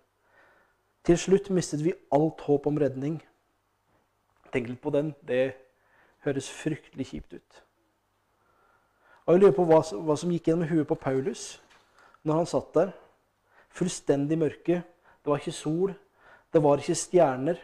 Til 1.04 1.18
slutt 1.18 1.50
mistet 1.50 1.84
vi 1.84 1.94
alt 2.12 2.42
håp 2.42 2.68
om 2.68 2.78
redning. 2.80 3.20
Tenk 4.54 4.70
litt 4.70 4.82
på 4.82 4.90
den. 4.90 5.14
Det 5.28 5.54
høres 6.24 6.52
fryktelig 6.52 7.08
kjipt 7.10 7.34
ut. 7.34 7.64
Og 9.26 9.34
Jeg 9.34 9.42
lurer 9.42 9.56
på 9.56 9.66
hva, 9.68 9.80
hva 9.80 10.16
som 10.20 10.32
gikk 10.32 10.48
gjennom 10.48 10.68
huet 10.68 10.88
på 10.88 11.00
Paulus 11.00 11.62
når 12.24 12.40
han 12.40 12.48
satt 12.48 12.74
der. 12.76 12.94
Fullstendig 13.74 14.38
mørke. 14.40 14.82
Det 15.24 15.32
var 15.32 15.40
ikke 15.40 15.56
sol. 15.56 15.94
Det 16.54 16.64
var 16.64 16.80
ikke 16.80 16.96
stjerner. 16.96 17.60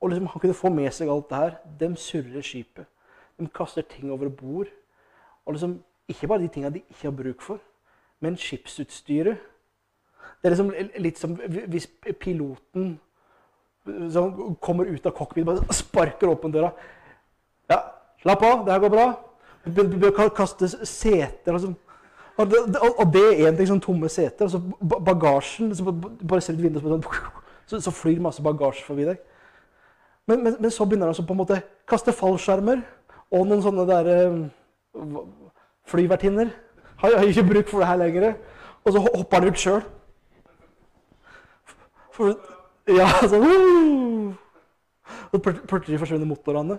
Og 0.00 0.10
liksom, 0.10 0.26
Han 0.26 0.40
kunne 0.40 0.54
få 0.54 0.68
med 0.68 0.90
seg 0.92 1.08
alt 1.08 1.30
det 1.30 1.38
her. 1.38 1.58
De 1.80 1.96
surrer 1.96 2.42
skipet. 2.42 2.86
De 3.38 3.48
kaster 3.48 3.82
ting 3.82 4.12
over 4.12 4.28
bord. 4.28 4.70
Og 5.46 5.56
liksom, 5.56 5.78
ikke 6.08 6.28
bare 6.28 6.42
de 6.42 6.48
tingene 6.48 6.74
de 6.74 6.82
ikke 6.88 7.08
har 7.08 7.16
bruk 7.16 7.42
for, 7.42 7.60
men 8.20 8.36
skipsutstyret. 8.40 9.40
Det 10.40 10.48
er 10.48 10.54
liksom 10.54 10.72
litt 11.04 11.20
som 11.20 11.36
hvis 11.72 11.88
piloten 12.20 12.94
som 14.12 14.56
kommer 14.60 14.88
ut 14.88 15.06
av 15.06 15.12
cockpit 15.16 15.48
og 15.48 15.72
sparker 15.76 16.30
åpen 16.32 16.52
døra. 16.52 16.70
Ja, 17.68 17.80
slapp 18.22 18.44
av, 18.44 18.64
det 18.64 18.72
her 18.72 18.84
går 18.84 18.92
bra. 18.92 19.06
Du 19.64 19.82
Bør 19.98 20.28
kaste 20.36 20.68
seter. 20.68 21.52
Altså. 21.52 21.74
Og 22.36 22.50
det, 22.50 22.80
og 22.98 23.12
det 23.12 23.22
er 23.24 23.48
én 23.48 23.56
ting, 23.56 23.68
sånn 23.68 23.82
tomme 23.84 24.08
seter. 24.12 24.48
Altså 24.48 24.60
bagasjen 24.80 25.72
Bare 26.24 26.42
ser 26.42 26.56
ut 26.56 26.64
vinduet, 26.64 26.82
sånn, 26.82 27.04
så, 27.68 27.80
så 27.86 27.94
flyr 27.94 28.20
masse 28.24 28.42
bagasje 28.44 28.84
forbi 28.86 29.06
deg. 29.08 29.22
Men, 30.26 30.40
men, 30.40 30.56
men, 30.58 30.72
så 30.72 30.86
begynner 30.88 31.08
han 31.08 31.14
altså 31.14 31.26
på 31.28 31.36
en 31.36 31.42
måte 31.42 31.60
kaste 31.88 32.12
fallskjermer 32.16 32.80
og 33.34 33.48
noen 33.48 33.62
sånne 33.64 33.84
der 33.88 34.08
uh, 34.08 34.38
flyvertinner. 35.86 36.50
Har, 36.96 37.16
har 37.18 37.28
ikke 37.28 37.48
bruk 37.48 37.68
for 37.68 37.82
det 37.82 37.88
her 37.88 37.96
lenger. 37.96 38.34
Og 38.84 38.92
så 38.92 38.98
hopper 38.98 39.40
han 39.40 39.48
ut 39.48 39.60
sjøl. 39.60 39.84
Ja, 42.94 43.08
sånn! 43.26 44.36
Og 45.34 45.42
plutselig 45.42 45.98
forsvinner 45.98 46.28
motorene. 46.28 46.78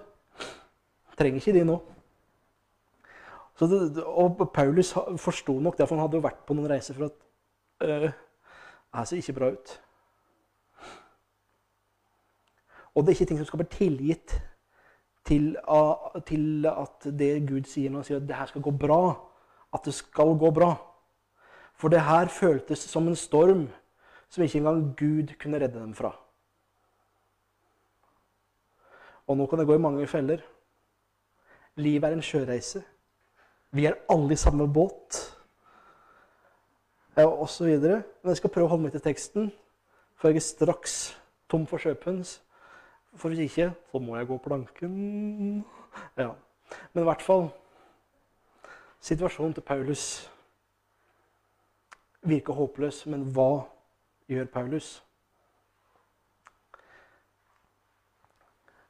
Trenger 1.19 1.41
ikke 1.41 1.55
de 1.55 1.65
nå. 1.67 1.79
Det, 3.59 4.03
og 4.03 4.41
Paulus 4.53 4.91
forsto 5.21 5.59
nok 5.63 5.77
det, 5.77 5.87
for 5.87 5.95
han 5.95 6.03
hadde 6.03 6.19
jo 6.19 6.25
vært 6.25 6.41
på 6.47 6.55
noen 6.57 6.67
reiser 6.67 6.95
for 6.97 7.07
at 7.07 7.87
øh, 7.87 8.09
Det 8.11 9.07
ser 9.07 9.21
ikke 9.21 9.35
bra 9.37 9.51
ut. 9.55 9.75
Og 12.95 13.03
det 13.03 13.11
er 13.11 13.15
ikke 13.15 13.29
ting 13.29 13.39
som 13.39 13.47
skal 13.47 13.63
bli 13.63 13.71
tilgitt 13.71 14.35
til, 15.25 15.55
til, 16.25 16.65
at 16.65 17.07
det 17.19 17.47
Gud 17.49 17.65
sier 17.69 17.89
når 17.89 18.03
han 18.03 18.07
sier 18.09 18.19
at 18.21 18.27
det 18.27 18.37
her 18.37 18.51
skal 18.51 18.65
gå 18.65 18.71
bra, 18.71 18.99
at 19.73 19.85
det 19.85 19.93
skal 19.93 20.35
gå 20.39 20.51
bra. 20.53 20.75
For 21.75 21.91
det 21.91 22.03
her 22.05 22.29
føltes 22.31 22.85
som 22.87 23.07
en 23.07 23.17
storm 23.19 23.65
som 24.29 24.43
ikke 24.43 24.61
engang 24.61 24.95
Gud 24.97 25.33
kunne 25.41 25.59
redde 25.59 25.79
dem 25.79 25.93
fra. 25.95 26.13
Og 29.27 29.37
nå 29.37 29.45
kan 29.45 29.59
det 29.59 29.67
gå 29.67 29.75
i 29.75 29.81
mange 29.81 30.07
feller. 30.07 30.43
Livet 31.75 32.03
er 32.03 32.13
en 32.13 32.21
sjøreise. 32.21 32.83
Vi 33.71 33.85
er 33.85 33.97
alle 34.09 34.33
i 34.33 34.39
samme 34.39 34.67
båt. 34.73 35.37
Og 37.17 37.49
så 37.49 37.65
videre. 37.65 38.03
Men 38.21 38.29
jeg 38.29 38.37
skal 38.37 38.53
prøve 38.53 38.69
å 38.69 38.73
holde 38.75 38.85
meg 38.85 38.93
til 38.93 39.03
teksten, 39.03 39.51
for 40.15 40.29
jeg 40.29 40.39
er 40.39 40.45
straks 40.45 40.95
tom 41.49 41.65
for 41.67 41.81
sjøpønsk. 41.81 42.44
For 43.15 43.29
hvis 43.31 43.39
ikke, 43.39 43.71
så 43.91 43.99
må 43.99 44.17
jeg 44.17 44.27
gå 44.27 44.37
planken. 44.37 45.65
Ja. 46.17 46.31
Men 46.93 47.01
i 47.01 47.07
hvert 47.07 47.21
fall 47.21 47.49
Situasjonen 49.05 49.53
til 49.53 49.61
Paulus 49.61 50.31
virker 52.25 52.53
håpløs, 52.57 53.03
men 53.05 53.21
hva 53.35 53.67
gjør 54.27 54.47
Paulus? 54.49 54.87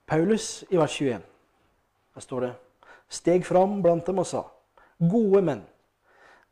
Paulus 0.07 0.63
i 0.69 0.77
vers 0.79 0.95
21, 1.01 1.19
der 2.15 2.23
står 2.23 2.45
det 2.45 2.53
steg 3.09 3.43
fram 3.45 3.81
blant 3.83 4.07
dem 4.07 4.23
og 4.23 4.25
sa:" 4.25 4.45
Gode 4.99 5.41
menn, 5.41 5.65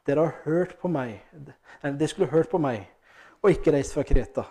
Dere 0.05 0.19
har 0.19 0.41
hørt 0.43 0.75
på 0.81 0.87
meg. 0.91 1.21
Nei, 1.83 1.91
dere 1.95 2.07
skulle 2.11 2.31
hørt 2.31 2.49
på 2.51 2.59
meg 2.59 2.89
og 3.41 3.51
ikke 3.51 3.71
reist 3.71 3.95
fra 3.95 4.03
Kreta. 4.03 4.43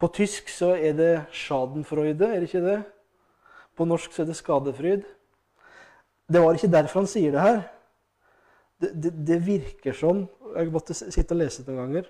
På 0.00 0.08
tysk 0.08 0.48
så 0.48 0.72
er 0.76 0.92
det 0.96 1.26
'schadenfreude', 1.28 2.24
er 2.24 2.40
det 2.40 2.48
ikke 2.48 2.64
det? 2.64 2.82
På 3.76 3.84
norsk 3.84 4.12
så 4.12 4.22
er 4.22 4.26
det 4.26 4.36
'skadefryd'. 4.36 5.04
Det 6.32 6.40
var 6.40 6.54
ikke 6.54 6.72
derfor 6.72 7.00
han 7.00 7.06
sier 7.06 7.30
det 7.30 7.40
her. 7.40 7.60
Det, 8.80 9.02
det, 9.02 9.12
det 9.26 9.46
virker 9.46 9.92
sånn 9.92 10.28
Jeg 10.56 10.72
måtte 10.72 10.94
sitte 10.94 11.34
og 11.34 11.38
lese 11.38 11.62
det 11.62 11.74
noen 11.74 11.84
ganger. 11.84 12.06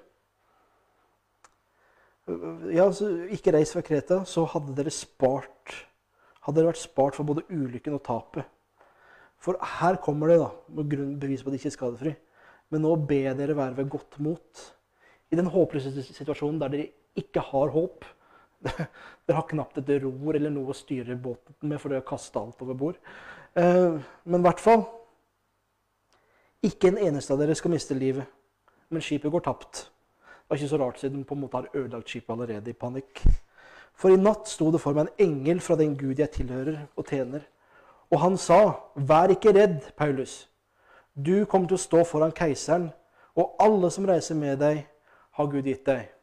Ja, 2.70 2.86
Ikke 3.34 3.52
reis 3.52 3.72
fra 3.74 3.82
Kreta, 3.82 4.24
så 4.24 4.44
hadde 4.44 4.76
dere 4.76 4.92
spart 4.94 5.74
Hadde 6.46 6.60
dere 6.60 6.70
vært 6.70 6.80
spart 6.80 7.16
for 7.18 7.26
både 7.28 7.42
ulykken 7.50 7.98
og 7.98 8.04
tapet. 8.06 8.46
For 9.36 9.58
her 9.60 9.98
kommer 10.00 10.30
det, 10.30 10.38
da, 10.40 10.48
med 10.72 11.18
bevis 11.20 11.42
på 11.42 11.50
at 11.50 11.52
de 11.52 11.58
ikke 11.60 11.68
er 11.68 11.74
skadefri. 11.74 12.12
Men 12.70 12.80
nå 12.80 12.94
ber 13.08 13.34
dere 13.36 13.56
være 13.56 13.76
ved 13.76 13.90
godt 13.92 14.16
mot. 14.24 14.62
I 15.30 15.36
den 15.36 15.50
håpløse 15.52 15.92
situasjonen 16.06 16.60
der 16.62 16.72
dere 16.72 16.88
ikke 17.18 17.42
har 17.50 17.72
håp. 17.74 18.04
Dere 19.26 19.36
har 19.38 19.48
knapt 19.48 19.78
et 19.80 19.92
ror 20.02 20.36
eller 20.36 20.52
noe 20.52 20.72
å 20.72 20.76
styre 20.76 21.16
båten 21.16 21.56
med, 21.62 21.78
for 21.80 21.88
dere 21.88 22.02
har 22.02 22.08
kasta 22.08 22.42
alt 22.42 22.60
over 22.64 22.76
bord. 22.76 22.98
Eh, 23.56 23.96
men 24.24 24.42
i 24.42 24.46
hvert 24.46 24.60
fall 24.62 24.84
Ikke 26.62 26.90
en 26.90 26.98
eneste 27.00 27.32
av 27.32 27.40
dere 27.40 27.54
skal 27.56 27.72
miste 27.72 27.96
livet. 27.96 28.26
Men 28.92 29.00
skipet 29.00 29.32
går 29.32 29.46
tapt. 29.46 29.86
Det 29.86 30.50
var 30.52 30.58
ikke 30.58 30.68
så 30.74 30.80
rart 30.82 30.98
siden 31.00 31.22
på 31.24 31.34
en 31.36 31.40
måte 31.40 31.56
har 31.56 31.70
ødelagt 31.72 32.10
skipet 32.12 32.34
allerede 32.34 32.68
i 32.68 32.76
panikk. 32.76 33.22
For 33.96 34.12
i 34.12 34.18
natt 34.20 34.50
sto 34.50 34.68
det 34.74 34.82
for 34.82 34.96
meg 34.96 35.08
en 35.08 35.24
engel 35.24 35.62
fra 35.64 35.78
den 35.80 35.94
Gud 35.96 36.20
jeg 36.20 36.34
tilhører 36.34 36.82
og 37.00 37.08
tjener. 37.08 37.46
Og 38.10 38.20
han 38.20 38.36
sa, 38.36 38.76
'Vær 38.96 39.30
ikke 39.30 39.54
redd, 39.54 39.94
Paulus. 39.96 40.48
Du 41.16 41.44
kommer 41.44 41.68
til 41.68 41.78
å 41.78 41.86
stå 41.86 42.04
foran 42.04 42.32
keiseren, 42.32 42.90
og 43.36 43.56
alle 43.60 43.90
som 43.90 44.04
reiser 44.04 44.34
med 44.34 44.58
deg, 44.58 44.86
har 45.32 45.46
Gud 45.46 45.62
gitt 45.62 45.86
deg.' 45.86 46.19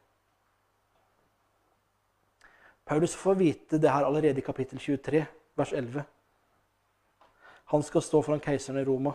Paulus 2.87 3.15
får 3.15 3.33
vite 3.33 3.81
det 3.81 3.91
her 3.91 4.05
allerede 4.05 4.39
i 4.39 4.45
kapittel 4.45 4.79
23, 4.79 5.25
vers 5.55 5.73
11. 5.73 6.03
Han 7.65 7.83
skal 7.83 8.01
stå 8.01 8.21
foran 8.21 8.39
keiseren 8.39 8.79
i 8.79 8.85
Roma. 8.85 9.11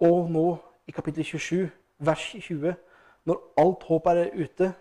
Og 0.00 0.30
nå, 0.30 0.56
i 0.86 0.90
kapittel 0.90 1.24
27, 1.24 1.70
vers 1.98 2.36
20, 2.40 2.74
når 3.24 3.52
alt 3.56 3.82
håp 3.82 4.06
er 4.06 4.28
ute, 4.34 4.72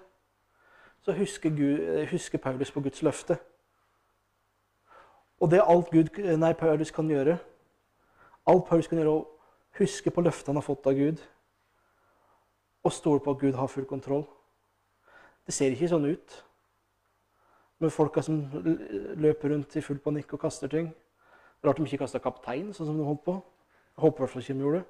så 1.01 1.11
husker, 1.11 1.49
Gud, 1.49 2.07
husker 2.11 2.37
Paulus 2.37 2.71
på 2.71 2.81
Guds 2.81 3.01
løfte. 3.01 3.37
Og 5.39 5.51
det 5.51 5.59
er 5.59 5.71
alt 5.71 5.89
Gud, 5.91 6.37
nei, 6.37 6.53
Paulus 6.53 6.91
kan 6.91 7.07
gjøre, 7.07 7.37
alt 8.47 8.65
Paulus 8.67 8.87
kan 8.87 8.99
gjøre, 8.99 9.13
å 9.15 9.79
huske 9.79 10.11
på 10.11 10.21
løftet 10.21 10.51
han 10.51 10.59
har 10.59 10.67
fått 10.67 10.87
av 10.89 10.99
Gud, 10.99 11.23
og 12.83 12.93
stole 12.93 13.23
på 13.23 13.31
at 13.31 13.39
Gud 13.39 13.55
har 13.55 13.71
full 13.71 13.87
kontroll. 13.87 14.25
Det 15.47 15.55
ser 15.55 15.71
ikke 15.71 15.87
sånn 15.93 16.09
ut 16.11 16.43
med 17.79 17.93
folka 17.93 18.21
som 18.21 18.39
løper 19.15 19.53
rundt 19.53 19.75
i 19.75 19.81
full 19.85 19.99
panikk 20.01 20.33
og 20.33 20.41
kaster 20.41 20.71
ting. 20.71 20.89
Rart 21.65 21.77
de 21.77 21.85
ikke 21.85 22.01
kasta 22.03 22.21
kaptein, 22.21 22.73
sånn 22.73 22.89
som 22.89 22.97
de 22.97 23.05
holdt 23.05 23.23
på. 23.25 23.35
Jeg 23.97 24.01
håper 24.05 24.17
i 24.17 24.23
hvert 24.23 24.33
fall 24.33 24.45
ikke 24.45 24.53
de 24.53 24.65
gjorde 24.65 24.79
det. 24.81 24.87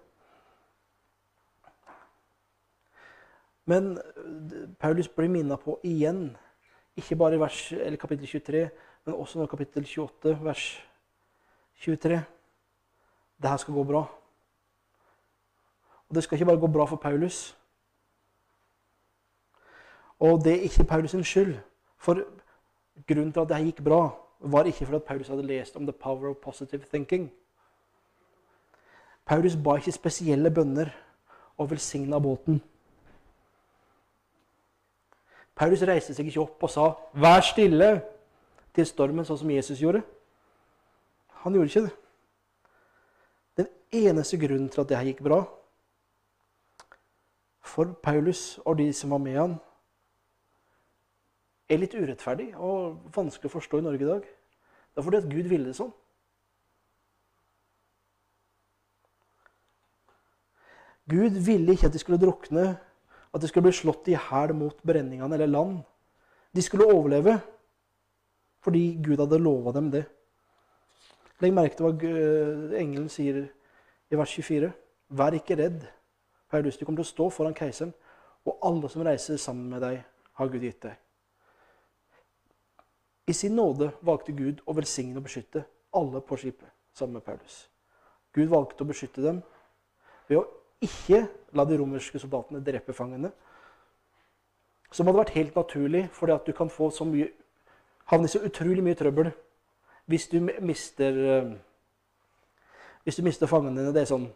Men 3.68 3.98
Paulus 4.80 5.10
blir 5.12 5.28
minna 5.32 5.58
på 5.60 5.76
igjen, 5.84 6.30
ikke 6.96 7.18
bare 7.20 7.36
i 7.36 7.40
vers, 7.40 7.74
kapittel 8.00 8.28
23, 8.28 8.70
men 9.06 9.16
også 9.16 9.44
i 9.44 9.50
kapittel 9.52 9.84
28, 9.84 10.38
vers 10.44 10.64
23. 11.84 12.22
Det 13.42 13.50
her 13.50 13.58
skal 13.58 13.74
gå 13.74 13.84
bra. 13.84 14.06
Og 16.08 16.16
det 16.16 16.24
skal 16.24 16.36
ikke 16.36 16.46
bare 16.46 16.60
gå 16.64 16.68
bra 16.72 16.86
for 16.86 16.96
Paulus. 16.96 17.58
Og 20.20 20.44
det 20.44 20.54
er 20.54 20.66
ikke 20.70 20.84
Paulus 20.84 21.12
sin 21.12 21.24
skyld. 21.24 21.58
For 21.98 22.24
grunnen 23.08 23.34
til 23.34 23.44
at 23.44 23.50
det 23.50 23.66
gikk 23.66 23.84
bra, 23.84 24.02
var 24.40 24.70
ikke 24.70 24.86
fordi 24.86 25.06
Paulus 25.08 25.28
hadde 25.28 25.48
lest 25.48 25.76
om 25.76 25.86
the 25.86 25.94
power 25.94 26.30
of 26.30 26.38
positive 26.42 26.86
thinking. 26.90 27.32
Paulus 29.26 29.56
ba 29.56 29.76
ikke 29.76 29.92
spesielle 29.92 30.52
bønner 30.52 30.90
og 31.58 31.70
velsigna 31.72 32.20
båten. 32.20 32.62
Paulus 35.56 35.82
reiste 35.82 36.14
seg 36.14 36.30
ikke 36.30 36.42
opp 36.42 36.64
og 36.64 36.70
sa 36.70 36.94
'vær 37.14 37.42
stille' 37.42 38.02
til 38.74 38.86
stormen, 38.86 39.26
sånn 39.26 39.38
som 39.38 39.52
Jesus 39.52 39.80
gjorde. 39.80 40.04
Han 41.42 41.54
gjorde 41.54 41.68
ikke 41.68 41.82
det. 41.82 41.96
Den 43.58 43.68
eneste 43.92 44.38
grunnen 44.38 44.70
til 44.70 44.82
at 44.82 44.90
det 44.90 44.98
her 44.98 45.06
gikk 45.06 45.24
bra 45.24 45.46
for 47.62 47.94
Paulus 48.04 48.60
og 48.66 48.78
de 48.78 48.94
som 48.94 49.10
var 49.10 49.18
med 49.18 49.38
han, 49.38 49.56
er 51.68 51.82
litt 51.82 51.96
urettferdig 51.98 52.52
og 52.56 53.12
vanskelig 53.16 53.50
å 53.50 53.56
forstå 53.58 53.82
i 53.82 53.86
Norge 53.86 54.06
i 54.06 54.10
dag. 54.10 54.28
Det 54.28 55.02
er 55.02 55.06
fordi 55.06 55.20
at 55.20 55.30
Gud 55.32 55.50
ville 55.52 55.70
det 55.70 55.78
sånn. 55.78 55.94
Gud 61.08 61.38
ville 61.40 61.76
ikke 61.76 61.88
at 61.88 61.96
de 61.96 62.02
skulle 62.02 62.20
drukne, 62.20 62.66
at 63.32 63.44
de 63.44 63.48
skulle 63.48 63.70
bli 63.70 63.76
slått 63.76 64.10
i 64.12 64.18
hæl 64.20 64.52
mot 64.58 64.80
brenningene 64.84 65.38
eller 65.38 65.52
land. 65.52 65.80
De 66.56 66.64
skulle 66.64 66.88
overleve 66.88 67.38
fordi 68.66 68.98
Gud 69.00 69.22
hadde 69.22 69.40
lova 69.40 69.72
dem 69.72 69.92
det. 69.94 70.04
Legg 71.40 71.54
merke 71.54 71.78
til 71.78 71.86
hva 71.88 72.80
engelen 72.82 73.08
sier 73.14 73.46
i 74.12 74.20
vers 74.20 74.34
24. 74.34 74.72
Vær 75.16 75.38
ikke 75.38 75.56
redd. 75.60 75.86
Paulus, 76.52 76.76
du 76.76 76.84
kommer 76.84 77.04
til 77.04 77.08
å 77.08 77.14
stå 77.14 77.30
foran 77.32 77.56
keiseren, 77.56 77.94
og 78.48 78.60
alle 78.66 78.90
som 78.92 79.04
reiser 79.06 79.40
sammen 79.40 79.70
med 79.72 79.84
deg, 79.84 80.02
har 80.40 80.52
Gud 80.52 80.64
gitt 80.64 80.82
deg. 80.84 80.96
I 83.28 83.34
sin 83.34 83.56
nåde 83.56 83.92
valgte 84.08 84.32
Gud 84.32 84.62
å 84.66 84.76
velsigne 84.78 85.20
og 85.20 85.26
beskytte 85.28 85.66
alle 85.96 86.22
på 86.24 86.38
skipet 86.40 86.70
sammen 86.96 87.20
med 87.20 87.26
Paulus. 87.26 87.66
Gud 88.34 88.48
valgte 88.52 88.86
å 88.86 88.88
beskytte 88.88 89.24
dem 89.24 89.42
ved 90.30 90.40
å 90.40 90.46
ikke 90.84 91.26
la 91.58 91.66
de 91.66 91.78
romerske 91.80 92.20
soldatene 92.22 92.64
drepe 92.64 92.96
fangene. 92.96 93.32
Som 94.92 95.10
hadde 95.10 95.20
vært 95.20 95.36
helt 95.36 95.58
naturlig, 95.58 96.06
fordi 96.16 96.36
at 96.36 96.48
du 96.48 96.54
kan 96.56 96.72
få 96.72 96.90
så 96.94 97.08
mye, 97.08 97.28
havne 98.08 98.30
i 98.30 98.32
så 98.32 98.44
utrolig 98.48 98.86
mye 98.86 98.98
trøbbel 98.98 99.34
hvis 100.08 100.30
du 100.32 100.38
mister 100.40 101.18
eh, 101.28 101.50
hvis 103.04 103.20
du 103.20 103.24
mister 103.24 103.48
fangene 103.48 103.80
dine. 103.80 103.94
det 103.96 104.02
er 104.04 104.10
sånn, 104.12 104.30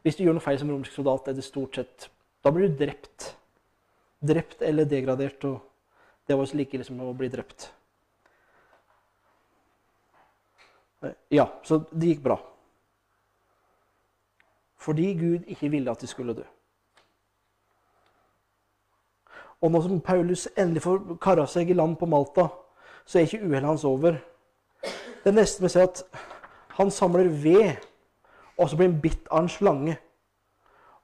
Hvis 0.00 0.16
du 0.16 0.24
gjør 0.24 0.34
noe 0.36 0.44
feil 0.44 0.58
som 0.60 0.70
romersk 0.70 0.92
soldat, 0.92 1.28
er 1.28 1.36
det 1.36 1.44
stort 1.44 1.76
sett 1.76 2.08
Da 2.44 2.50
blir 2.50 2.68
du 2.68 2.76
drept. 2.76 3.34
Drept 4.20 4.62
eller 4.62 4.84
degradert. 4.84 5.44
og 5.44 5.60
Det 6.26 6.36
var 6.36 6.56
like 6.56 6.76
ille 6.76 6.84
som 6.84 7.00
å 7.00 7.12
bli 7.16 7.28
drept. 7.28 7.70
Ja, 11.30 11.46
så 11.62 11.80
det 11.92 12.14
gikk 12.14 12.24
bra. 12.24 12.36
Fordi 14.80 15.12
Gud 15.14 15.48
ikke 15.48 15.68
ville 15.68 15.90
at 15.90 16.00
de 16.00 16.08
skulle 16.08 16.34
dø. 16.36 16.44
Og 19.60 19.72
nå 19.72 19.82
som 19.84 20.00
Paulus 20.00 20.46
endelig 20.56 20.82
får 20.82 21.16
kara 21.20 21.44
seg 21.48 21.70
i 21.70 21.76
land 21.76 21.98
på 22.00 22.08
Malta, 22.08 22.46
så 23.04 23.18
er 23.18 23.26
ikke 23.28 23.44
uhellet 23.44 23.68
hans 23.68 23.84
over. 23.84 24.16
Det 25.24 25.34
neste 25.34 25.62
vi 25.62 25.68
ser, 25.68 25.88
at 25.88 26.04
han 26.78 26.90
samler 26.90 27.28
ved, 27.28 27.76
og 28.56 28.70
så 28.70 28.76
blir 28.76 28.88
han 28.88 29.00
bitt 29.02 29.28
av 29.28 29.42
en 29.42 29.52
slange. 29.52 29.98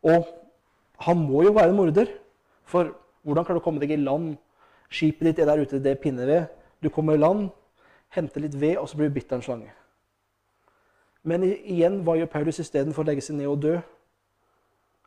Og 0.05 0.25
han 1.05 1.21
må 1.21 1.45
jo 1.45 1.53
være 1.53 1.73
en 1.73 1.77
morder, 1.77 2.13
for 2.65 2.95
hvordan 3.23 3.45
kan 3.45 3.59
du 3.59 3.65
komme 3.65 3.83
deg 3.83 3.93
i 3.93 4.01
land? 4.01 4.37
Skipet 4.89 5.29
ditt 5.29 5.43
er 5.43 5.51
der 5.51 5.61
ute, 5.61 5.83
det 5.83 5.93
er 5.93 6.01
pinneved. 6.01 6.47
Du 6.81 6.89
kommer 6.89 7.17
i 7.17 7.21
land, 7.21 7.51
henter 8.09 8.41
litt 8.41 8.57
ved, 8.61 8.79
og 8.81 8.89
så 8.89 8.97
blir 8.97 9.11
du 9.11 9.19
bitt 9.19 9.33
av 9.33 9.43
en 9.43 9.45
slange. 9.45 9.73
Men 11.27 11.43
igjen, 11.43 12.01
hva 12.07 12.15
gjør 12.21 12.31
Paulus 12.31 12.61
istedenfor 12.63 13.03
å 13.03 13.09
legge 13.09 13.25
seg 13.27 13.39
ned 13.41 13.51
og 13.51 13.59
dø? 13.65 13.75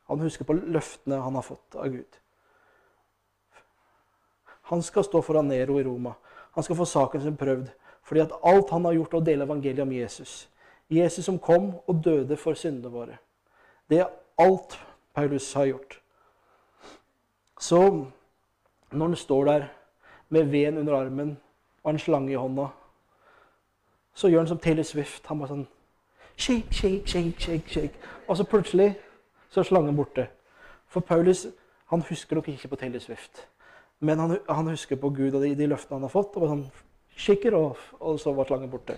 Han 0.10 0.23
husker 0.25 0.47
på 0.47 0.58
løftene 0.58 1.21
han 1.23 1.38
har 1.38 1.45
fått 1.45 1.77
av 1.79 1.88
Gud. 1.93 2.17
Han 4.69 4.84
skal 4.84 5.05
stå 5.08 5.21
foran 5.25 5.47
Nero 5.49 5.79
i 5.79 5.86
Roma. 5.86 6.15
Han 6.58 6.65
skal 6.65 6.77
få 6.77 6.86
saken 6.86 7.23
sin 7.23 7.38
prøvd. 7.39 7.69
Fordi 8.03 8.21
at 8.25 8.36
alt 8.43 8.69
han 8.73 8.86
har 8.86 8.97
gjort, 8.97 9.13
er 9.13 9.21
å 9.21 9.25
dele 9.25 9.45
evangeliet 9.47 9.86
om 9.86 9.93
Jesus. 9.93 10.34
Jesus 10.89 11.25
som 11.25 11.39
kom 11.39 11.71
og 11.86 12.03
døde 12.03 12.38
for 12.38 12.58
syndene 12.58 12.91
våre. 12.91 13.17
Det 13.89 14.01
er 14.01 14.12
alt 14.41 14.75
Paulus 15.13 15.53
har 15.53 15.69
gjort. 15.69 15.99
Så 17.60 17.79
når 18.91 19.05
han 19.05 19.15
står 19.15 19.45
der 19.45 19.67
med 20.29 20.51
veden 20.51 20.77
under 20.77 20.99
armen 20.99 21.38
og 21.84 21.93
en 21.93 21.99
slange 21.99 22.34
i 22.34 22.39
hånda, 22.39 22.67
så 24.13 24.27
gjør 24.27 24.43
han 24.43 24.51
som 24.51 24.60
Taylor 24.60 24.84
Swift. 24.84 25.27
Han 25.27 25.39
bare 25.39 25.53
sånn 25.53 25.67
Shake, 26.39 26.71
shake, 26.71 27.08
shake, 27.08 27.39
shake. 27.39 27.69
shake. 27.69 27.93
Og 28.28 28.38
så 28.38 28.43
plutselig 28.43 28.93
så 29.49 29.60
er 29.60 29.63
slangen 29.67 29.95
borte. 29.95 30.28
For 30.88 30.99
Paulus 30.99 31.47
han 31.89 32.02
husker 32.02 32.36
nok 32.36 32.47
ikke 32.47 32.67
på 32.67 32.75
Taylor 32.75 32.99
Swift. 32.99 33.47
Men 33.99 34.19
han, 34.19 34.38
han 34.49 34.67
husker 34.67 34.95
på 34.95 35.10
Gud 35.10 35.34
og 35.34 35.41
de, 35.43 35.56
de, 35.56 35.67
løftene 35.67 35.97
han 35.97 36.06
har 36.08 36.13
fått. 36.13 36.38
Og 36.39 36.47
sånn, 36.47 36.62
shake 37.17 37.52
off, 37.56 37.89
og 37.99 38.19
så 38.21 38.32
var 38.38 38.47
slangen 38.47 38.71
borte. 38.71 38.95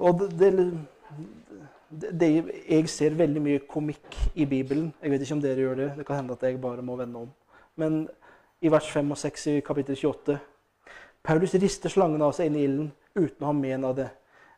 Og 0.00 0.22
det, 0.40 0.54
det, 1.90 2.12
det, 2.20 2.30
jeg 2.64 2.88
ser 2.88 3.18
veldig 3.18 3.42
mye 3.44 3.64
komikk 3.68 4.16
i 4.34 4.46
Bibelen. 4.48 4.88
Jeg 5.02 5.12
vet 5.12 5.26
ikke 5.26 5.36
om 5.36 5.42
dere 5.44 5.66
gjør 5.66 5.82
det. 5.82 5.90
Det 5.98 6.06
kan 6.08 6.22
hende 6.22 6.38
at 6.38 6.46
jeg 6.48 6.62
bare 6.62 6.86
må 6.86 6.96
vende 6.96 7.26
om. 7.26 7.28
Men 7.76 8.06
i 8.62 8.72
vers 8.72 8.88
5 8.88 9.12
og 9.12 9.20
6 9.20 9.46
i 9.52 9.60
kapittel 9.64 10.00
28 10.00 10.38
Paulus 11.22 11.52
rister 11.60 11.92
slangen 11.92 12.22
av 12.24 12.32
seg 12.32 12.48
inn 12.48 12.56
i 12.56 12.64
ilden 12.64 12.88
uten 13.18 13.44
å 13.44 13.50
ha 13.50 13.52
men 13.56 13.84
av 13.84 13.98
det. 13.98 14.08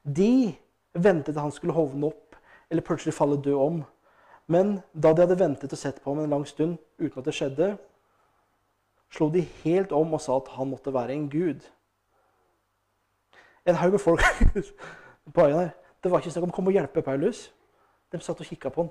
De 0.03 0.55
ventet 0.95 1.37
at 1.37 1.43
han 1.43 1.53
skulle 1.55 1.75
hovne 1.75 2.07
opp 2.11 2.37
eller 2.71 2.83
plutselig 2.83 3.15
falle 3.15 3.41
død 3.43 3.55
om. 3.55 3.83
Men 4.47 4.81
da 4.95 5.13
de 5.13 5.25
hadde 5.25 5.39
ventet 5.39 5.73
og 5.73 5.79
sett 5.79 6.01
på 6.03 6.13
ham 6.13 6.25
en 6.25 6.31
lang 6.31 6.47
stund 6.49 6.79
uten 6.99 7.19
at 7.19 7.29
det 7.29 7.35
skjedde, 7.37 7.69
slo 9.13 9.29
de 9.31 9.45
helt 9.63 9.93
om 9.93 10.15
og 10.15 10.21
sa 10.21 10.37
at 10.41 10.51
han 10.57 10.71
måtte 10.73 10.95
være 10.95 11.15
en 11.15 11.29
gud. 11.31 11.61
En 13.67 13.79
haug 13.79 13.93
med 13.93 14.03
folk 14.03 14.25
på 15.35 15.47
øya 15.47 15.57
der. 15.57 15.71
Det 16.03 16.11
var 16.11 16.19
ikke 16.19 16.33
snakk 16.35 16.49
om 16.49 16.51
å 16.51 16.57
komme 16.57 16.73
og 16.73 16.79
hjelpe 16.81 17.05
Paulus. 17.07 17.53
De 18.13 18.19
satt 18.21 18.41
og 18.41 18.49
kikka 18.49 18.73
på 18.75 18.83
han. 18.83 18.91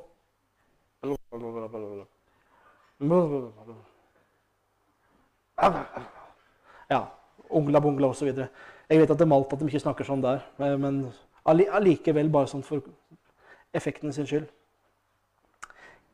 Ja. 6.89 7.02
Ungla 7.50 7.82
bungla 7.82 8.08
osv. 8.08 8.30
Jeg 8.91 8.99
vet 8.99 9.12
at 9.13 9.19
det 9.21 9.23
er 9.23 9.32
malt 9.32 9.54
at 9.56 9.62
de 9.62 9.69
ikke 9.69 9.80
snakker 9.80 10.04
sånn 10.04 10.23
der, 10.23 10.41
men 10.60 11.06
allikevel 11.47 12.27
bare 12.32 12.49
sånn 12.51 12.65
for 12.67 12.84
effekten 13.71 14.12
sin 14.12 14.27
skyld. 14.27 14.49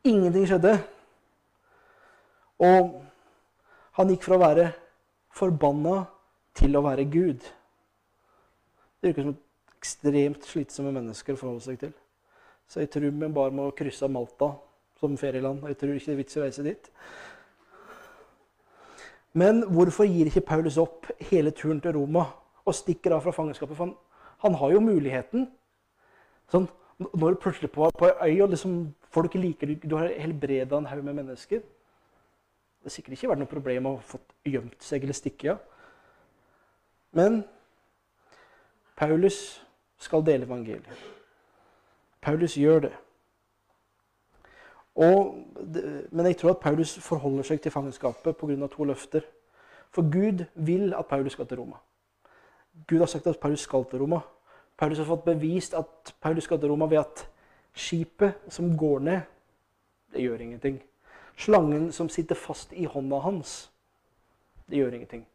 Ingenting 0.06 0.46
skjedde. 0.46 0.76
Og 2.62 2.94
han 3.98 4.14
gikk 4.14 4.28
fra 4.28 4.38
å 4.38 4.44
være 4.44 4.68
forbanna 5.34 6.04
til 6.58 6.78
å 6.78 6.86
være 6.86 7.10
Gud. 7.10 7.42
Det 9.02 9.10
virker 9.10 9.32
som 9.32 9.38
ekstremt 9.78 10.46
slitsomme 10.46 10.94
mennesker 10.94 11.34
å 11.34 11.42
forholde 11.42 11.66
seg 11.66 11.82
til. 11.82 11.98
Så 12.70 12.86
jeg 12.86 12.94
tror 12.94 13.10
vi 13.10 13.34
bare 13.42 13.58
må 13.58 13.72
krysse 13.74 14.06
av 14.06 14.14
Malta 14.14 14.54
som 15.02 15.18
ferieland. 15.18 15.66
Jeg 15.66 15.82
tror 15.82 15.98
ikke 15.98 16.12
det 16.12 16.20
er 16.20 16.22
vits 16.22 16.38
å 16.38 16.46
reise 16.46 16.66
dit. 16.66 16.90
Men 19.38 19.66
hvorfor 19.66 20.06
gir 20.06 20.30
ikke 20.30 20.46
Paulus 20.46 20.78
opp 20.82 21.10
hele 21.32 21.58
turen 21.58 21.82
til 21.82 21.98
Roma 21.98 22.30
og 22.68 22.76
stikker 22.76 23.16
av 23.16 23.24
fra 23.24 23.34
fangenskapet? 23.36 23.78
For 23.78 23.88
han, 23.88 23.96
han 24.44 24.58
har 24.60 24.74
jo 24.76 24.84
muligheten. 24.84 25.48
Sånn, 26.52 26.68
når 27.00 27.36
du 27.36 27.42
plutselig 27.42 27.72
på, 27.74 27.88
på 27.98 28.12
ei 28.26 28.38
og 28.42 28.52
liksom, 28.54 28.78
folk 29.14 29.36
liker 29.38 29.72
du, 29.72 29.76
du 29.84 29.98
har 30.00 30.14
helbreda 30.18 30.80
en 30.80 30.88
haug 30.90 31.04
med 31.06 31.20
mennesker 31.20 31.60
Det 31.62 32.90
har 32.90 32.94
sikkert 32.94 33.18
ikke 33.18 33.30
vært 33.34 33.42
noe 33.44 33.52
problem 33.52 33.90
å 33.90 33.98
få 34.06 34.20
gjemt 34.48 34.82
seg 34.84 35.04
eller 35.04 35.18
stikke 35.18 35.52
av. 35.54 35.60
Men 37.18 37.42
Paulus 38.98 39.60
skal 39.98 40.24
dele 40.26 40.48
evangeliet. 40.48 41.04
Paulus 42.22 42.56
gjør 42.58 42.88
det. 42.88 42.94
Og, 44.98 45.36
men 46.12 46.26
jeg 46.26 46.38
tror 46.38 46.56
at 46.56 46.62
Paulus 46.62 46.96
forholder 47.00 47.46
seg 47.46 47.62
til 47.62 47.72
fangenskapet 47.72 48.38
pga. 48.38 48.68
to 48.68 48.84
løfter. 48.84 49.22
For 49.94 50.02
Gud 50.02 50.46
vil 50.56 50.94
at 50.94 51.06
Paulus 51.06 51.34
skal 51.34 51.48
til 51.48 51.60
Roma. 51.60 51.78
Gud 52.88 53.00
har 53.00 53.10
sagt 53.10 53.28
at 53.28 53.40
Paulus 53.40 53.66
skal 53.66 53.86
til 53.90 54.00
Roma. 54.00 54.20
Paulus 54.78 54.98
har 54.98 55.06
fått 55.06 55.26
bevist 55.26 55.74
at 55.74 56.14
Paulus 56.22 56.44
skal 56.44 56.60
til 56.60 56.70
Roma 56.70 56.86
ved 56.86 57.02
at 57.02 57.24
skipet 57.78 58.38
som 58.50 58.78
går 58.78 59.00
ned, 59.00 59.22
det 60.14 60.22
gjør 60.22 60.42
ingenting. 60.42 60.78
Slangen 61.38 61.92
som 61.92 62.10
sitter 62.10 62.36
fast 62.36 62.74
i 62.74 62.86
hånda 62.86 63.20
hans, 63.26 63.72
det 64.70 64.78
gjør 64.78 64.94
ingenting. 64.94 65.26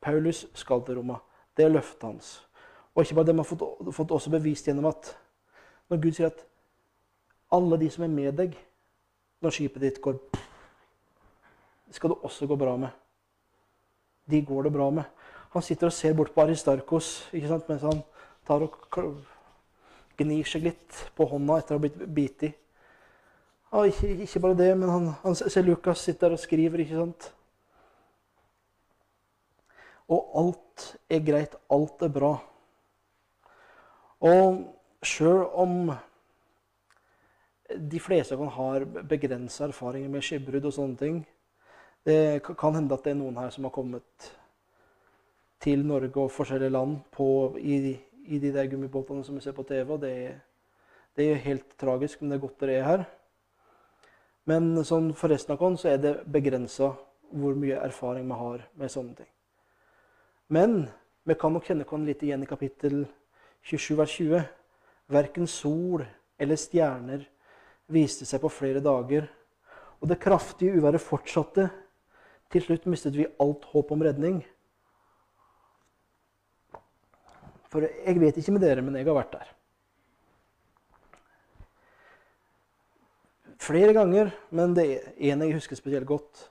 Paulus 0.00 0.46
skal 0.54 0.84
til 0.84 0.96
Roma. 0.96 1.20
Det 1.56 1.64
er 1.64 1.72
løftet 1.72 2.02
hans. 2.02 2.48
Og 2.94 3.02
ikke 3.02 3.14
bare 3.14 3.26
det, 3.26 3.34
man 3.34 3.44
har 3.44 3.56
fått, 3.56 3.94
fått 3.94 4.10
også 4.10 4.30
bevist 4.30 4.66
gjennom 4.66 4.88
at 4.90 5.14
når 5.90 6.00
Gud 6.02 6.12
sier 6.16 6.30
at 6.30 6.44
alle 7.52 7.78
de 7.80 7.90
som 7.90 8.04
er 8.04 8.12
med 8.12 8.32
deg, 8.38 8.54
når 9.40 9.54
skipet 9.56 9.82
ditt 9.82 10.00
går 10.02 10.18
skal 11.90 12.12
det 12.12 12.22
også 12.22 12.46
gå 12.46 12.56
bra 12.56 12.76
med. 12.76 12.90
De 14.30 14.42
går 14.46 14.62
det 14.62 14.72
bra 14.72 14.90
med. 14.94 15.04
Han 15.54 15.64
sitter 15.66 15.90
og 15.90 15.94
ser 15.94 16.14
bort 16.14 16.32
på 16.34 16.44
Aristarkos 16.44 17.10
ikke 17.34 17.50
sant, 17.50 17.68
mens 17.70 17.82
han 17.82 18.02
tar 18.46 18.62
og 18.62 18.76
gnir 20.20 20.46
seg 20.46 20.68
litt 20.68 21.04
på 21.16 21.26
hånda 21.26 21.58
etter 21.58 21.74
å 21.74 21.80
ha 21.80 21.84
blitt 21.84 22.02
bitt 22.14 22.44
i. 22.46 22.50
Ja, 23.70 23.84
ikke, 23.86 24.08
ikke, 24.26 24.42
bare 24.42 24.58
det, 24.58 24.70
men 24.78 24.90
han, 24.90 25.08
han 25.22 25.36
ser 25.38 25.66
Lukas 25.66 26.02
sitter 26.02 26.28
der 26.28 26.36
og 26.36 26.42
skriver, 26.42 26.82
ikke 26.82 26.98
sant. 26.98 27.30
Og 30.10 30.32
alt 30.40 30.86
er 31.10 31.22
greit. 31.22 31.54
Alt 31.70 32.02
er 32.02 32.10
bra. 32.10 32.32
Og 34.26 34.64
sjøl 35.06 35.44
om 35.54 35.92
de 37.70 38.00
fleste 38.02 38.34
av 38.34 38.42
oss 38.42 38.56
har 38.56 38.84
begrensa 39.06 39.68
erfaringer 39.68 40.10
med 40.10 40.26
skipbrudd 40.26 40.66
og 40.66 40.74
sånne 40.74 40.98
ting. 40.98 41.22
Det 42.04 42.42
kan 42.42 42.74
hende 42.74 42.96
at 42.96 43.06
det 43.06 43.14
er 43.14 43.20
noen 43.20 43.38
her 43.38 43.54
som 43.54 43.68
har 43.68 43.74
kommet 43.74 44.30
til 45.60 45.84
Norge 45.86 46.16
og 46.22 46.32
forskjellige 46.32 46.72
land 46.72 46.96
på, 47.12 47.56
i, 47.58 47.96
i, 48.24 48.38
de 48.38 48.52
der 48.52 48.68
gummibåtene 48.70 49.24
som 49.24 49.36
vi 49.36 49.44
ser 49.44 49.56
på 49.56 49.66
TV. 49.68 49.90
og 49.90 50.00
det, 50.00 50.40
det 51.16 51.30
er 51.30 51.44
helt 51.44 51.76
tragisk, 51.78 52.20
men 52.20 52.30
det 52.30 52.38
er 52.38 52.46
godt 52.46 52.60
dere 52.60 52.78
er 52.78 52.86
her. 52.86 53.04
Men 54.48 54.72
sånn 54.84 55.12
for 55.14 55.30
resten 55.30 55.54
av 55.54 55.62
oss 55.62 55.84
er 55.84 56.00
det 56.00 56.14
begrensa 56.26 56.94
hvor 57.30 57.54
mye 57.54 57.78
erfaring 57.78 58.26
vi 58.26 58.38
har 58.40 58.64
med 58.74 58.90
sånne 58.90 59.14
ting. 59.18 59.28
Men 60.50 60.88
vi 61.28 61.36
kan 61.38 61.52
nok 61.54 61.68
kjenne 61.68 61.86
oss 61.86 62.06
litt 62.06 62.22
igjen 62.26 62.42
i 62.42 62.48
kapittel 62.48 63.04
27 63.62 63.98
vers 63.98 64.16
20. 64.16 64.48
Verken 65.10 65.46
sol 65.46 66.06
eller 66.40 66.58
stjerner 66.58 67.26
viste 67.90 68.26
seg 68.26 68.40
på 68.42 68.50
flere 68.50 68.80
dager, 68.82 69.26
og 70.00 70.08
det 70.08 70.20
kraftige 70.22 70.78
uværet 70.78 71.02
fortsatte. 71.02 71.68
Til 72.50 72.64
slutt 72.64 72.88
mistet 72.90 73.14
vi 73.14 73.28
alt 73.42 73.66
håp 73.70 73.92
om 73.94 74.02
redning. 74.02 74.40
For 77.70 77.86
jeg 77.86 78.20
vet 78.20 78.38
ikke 78.40 78.54
med 78.56 78.64
dere, 78.64 78.82
men 78.82 78.96
jeg 78.98 79.06
har 79.06 79.16
vært 79.16 79.34
der. 79.36 79.50
Flere 83.60 83.92
ganger, 83.94 84.32
men 84.50 84.74
det 84.74 84.86
er 84.88 85.34
en 85.34 85.44
jeg 85.44 85.54
husker 85.54 85.78
spesielt 85.78 86.08
godt. 86.08 86.48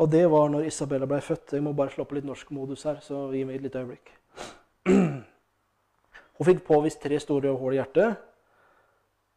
Og 0.00 0.10
det 0.12 0.24
var 0.30 0.48
når 0.52 0.66
Isabella 0.68 1.06
ble 1.08 1.20
født. 1.24 1.52
Jeg 1.52 1.64
må 1.64 1.72
bare 1.76 1.92
slå 1.92 2.04
på 2.04 2.16
litt 2.16 2.26
norsk 2.26 2.50
modus 2.56 2.84
her, 2.88 2.98
så 3.04 3.28
gi 3.32 3.44
meg 3.48 3.58
et 3.58 3.66
lite 3.68 3.80
øyeblikk. 3.84 4.10
Hun 6.36 6.48
fikk 6.48 6.64
påvist 6.66 7.00
tre 7.00 7.20
store 7.20 7.54
hull 7.56 7.76
i 7.76 7.78
hjertet. 7.78 8.16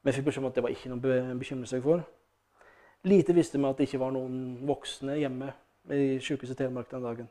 Men 0.04 0.15
fikk 0.15 0.30
beskjed 0.30 0.43
om 0.43 0.50
at 0.50 0.58
det 0.58 0.63
var 0.63 0.74
ikke 0.74 0.91
noe 0.91 1.19
å 1.19 1.38
bekymre 1.39 1.67
seg 1.69 1.84
for. 1.84 2.04
Lite 3.08 3.36
visste 3.36 3.60
vi 3.60 3.67
at 3.67 3.80
det 3.80 3.88
ikke 3.88 4.02
var 4.02 4.12
noen 4.15 4.60
voksne 4.67 5.15
hjemme 5.19 5.54
i 5.95 6.19
Sykehuset 6.24 6.58
Telemark 6.60 6.89
den 6.91 7.06
dagen. 7.06 7.30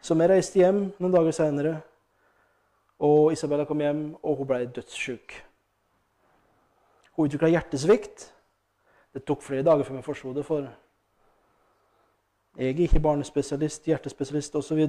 Så 0.00 0.16
vi 0.16 0.28
reiste 0.28 0.60
hjem 0.60 0.86
noen 0.96 1.12
dager 1.12 1.34
seinere, 1.36 1.74
og 2.98 3.32
Isabella 3.32 3.64
kom 3.64 3.80
hjem, 3.80 4.14
og 4.22 4.36
hun 4.36 4.48
ble 4.48 4.64
dødssyk. 4.66 5.36
Hun 7.16 7.28
utvikla 7.28 7.48
hjertesvikt. 7.48 8.32
Det 9.14 9.24
tok 9.24 9.42
flere 9.42 9.64
dager 9.64 9.84
før 9.84 9.96
vi 9.96 10.02
forsto 10.02 10.32
det, 10.36 10.44
for 10.44 10.66
jeg 12.56 12.68
er 12.70 12.80
ikke 12.80 13.00
barnespesialist, 13.00 13.84
hjertespesialist 13.84 14.54
osv. 14.56 14.82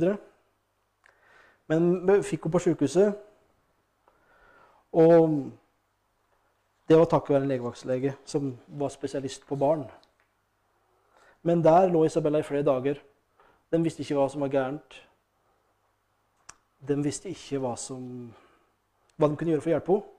Men 1.68 1.88
vi 2.08 2.22
fikk 2.24 2.46
henne 2.46 2.52
på 2.56 2.64
sykehuset. 2.64 3.16
Og 4.96 5.52
det 6.88 6.98
var 6.98 7.10
takket 7.12 7.34
være 7.36 7.44
en 7.44 7.52
legevaktslege 7.52 8.14
som 8.26 8.54
var 8.68 8.90
spesialist 8.90 9.48
på 9.48 9.56
barn. 9.60 9.84
Men 11.44 11.64
der 11.64 11.92
lå 11.92 12.06
Isabella 12.06 12.40
i 12.40 12.48
flere 12.48 12.64
dager. 12.64 12.96
Den 13.72 13.84
visste 13.84 14.02
ikke 14.02 14.16
hva 14.16 14.30
som 14.32 14.42
var 14.42 14.52
gærent. 14.52 15.02
De 16.86 16.98
visste 17.02 17.32
ikke 17.32 17.62
hva, 17.64 17.74
som, 17.80 18.04
hva 19.18 19.30
de 19.30 19.38
kunne 19.40 19.56
gjøre 19.56 19.64
for 19.64 19.72
å 19.72 19.76
hjelpe 19.76 19.98
henne. 19.98 20.14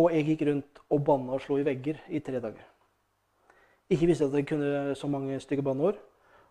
Og 0.00 0.12
jeg 0.14 0.26
gikk 0.28 0.44
rundt 0.46 0.78
og 0.86 1.00
banna 1.04 1.34
og 1.34 1.42
slo 1.42 1.56
i 1.58 1.64
vegger 1.66 1.98
i 2.14 2.20
tre 2.22 2.38
dager. 2.38 2.62
Ikke 3.90 4.06
visste 4.06 4.28
at 4.28 4.36
jeg 4.38 4.46
kunne 4.46 4.94
så 4.94 5.10
mange 5.10 5.40
stygge 5.42 5.64
banneord. 5.66 5.98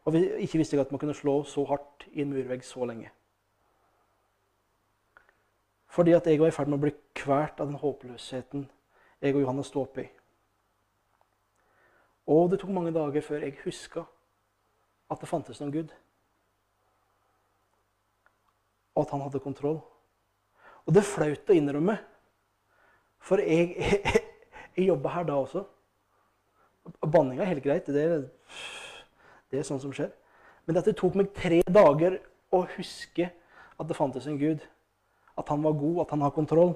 Og 0.03 0.15
ikke 0.15 0.59
visste 0.59 0.75
jeg 0.75 0.83
at 0.83 0.91
man 0.91 0.99
kunne 0.99 1.15
slå 1.15 1.43
så 1.47 1.63
hardt 1.69 2.03
i 2.11 2.21
en 2.21 2.33
murvegg 2.33 2.65
så 2.67 2.83
lenge. 2.85 3.11
Fordi 5.87 6.11
at 6.11 6.27
jeg 6.27 6.39
var 6.39 6.51
i 6.51 6.55
ferd 6.55 6.69
med 6.69 6.77
å 6.79 6.83
bli 6.83 6.93
kvalt 7.17 7.59
av 7.59 7.71
den 7.71 7.79
håpløsheten 7.79 8.67
jeg 9.21 9.35
og 9.35 9.41
Johannes 9.41 9.71
sto 9.71 9.87
i. 9.97 10.05
Og 12.29 12.51
det 12.51 12.59
tok 12.61 12.69
mange 12.75 12.93
dager 12.93 13.25
før 13.25 13.43
jeg 13.43 13.57
huska 13.63 14.03
at 15.09 15.21
det 15.21 15.29
fantes 15.31 15.59
noen 15.59 15.73
Gud. 15.73 15.95
Og 18.99 19.05
at 19.05 19.15
han 19.15 19.23
hadde 19.23 19.39
kontroll. 19.39 19.79
Og 20.83 20.91
det 20.91 20.99
er 20.99 21.07
flaut 21.07 21.51
å 21.51 21.55
innrømme, 21.55 21.95
for 23.23 23.39
jeg, 23.39 23.71
jeg, 23.79 24.23
jeg 24.75 24.89
jobba 24.89 25.13
her 25.15 25.27
da 25.31 25.39
også. 25.39 25.63
Banninga 26.99 27.45
er 27.45 27.53
helt 27.53 27.63
greit. 27.63 27.87
Det 27.87 28.05
det 29.49 29.59
er 29.59 29.65
sånn 29.65 29.81
som 29.81 29.93
skjer. 29.93 30.11
Men 30.67 30.77
at 30.77 30.85
det 30.85 30.97
tok 30.99 31.15
meg 31.17 31.31
tre 31.33 31.63
dager 31.65 32.19
å 32.53 32.61
huske 32.75 33.29
at 33.29 33.89
det 33.89 33.97
fantes 33.97 34.27
en 34.29 34.37
Gud 34.37 34.61
at 35.39 35.49
han 35.49 35.63
var 35.63 35.71
god, 35.79 36.01
at 36.03 36.09
han 36.13 36.21
har 36.25 36.35
kontroll. 36.35 36.73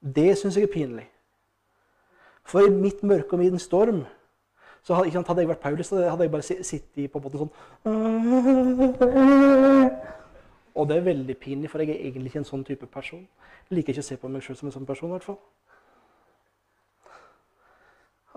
Det 0.00 0.30
syns 0.38 0.56
jeg 0.56 0.68
er 0.68 0.72
pinlig. 0.72 1.08
For 2.48 2.64
i 2.64 2.70
mitt 2.72 3.02
mørke 3.02 3.34
og 3.34 3.42
min 3.42 3.58
storm 3.60 4.04
så 4.86 4.94
hadde, 4.94 5.10
sant, 5.12 5.26
hadde 5.28 5.42
jeg 5.42 5.50
vært 5.50 5.64
Paulus, 5.64 5.90
hadde 5.90 6.24
jeg 6.24 6.32
bare 6.32 6.62
sittet 6.64 7.10
på 7.12 7.20
båten 7.20 7.42
sånn 7.42 7.52
Og 10.78 10.86
det 10.88 10.96
er 10.96 11.06
veldig 11.08 11.34
pinlig, 11.42 11.70
for 11.70 11.82
jeg 11.82 11.90
er 11.90 12.04
egentlig 12.06 12.30
ikke 12.30 12.42
en 12.44 12.52
sånn 12.52 12.64
type 12.66 12.86
person. 12.86 13.24
Jeg 13.68 13.78
liker 13.80 13.96
ikke 13.96 14.04
å 14.04 14.06
se 14.06 14.18
på 14.20 14.28
meg 14.30 14.44
sjøl 14.46 14.58
som 14.60 14.68
en 14.68 14.76
sånn 14.76 14.86
person. 14.86 15.10
i 15.10 15.16
hvert 15.16 15.26
fall. 15.26 15.40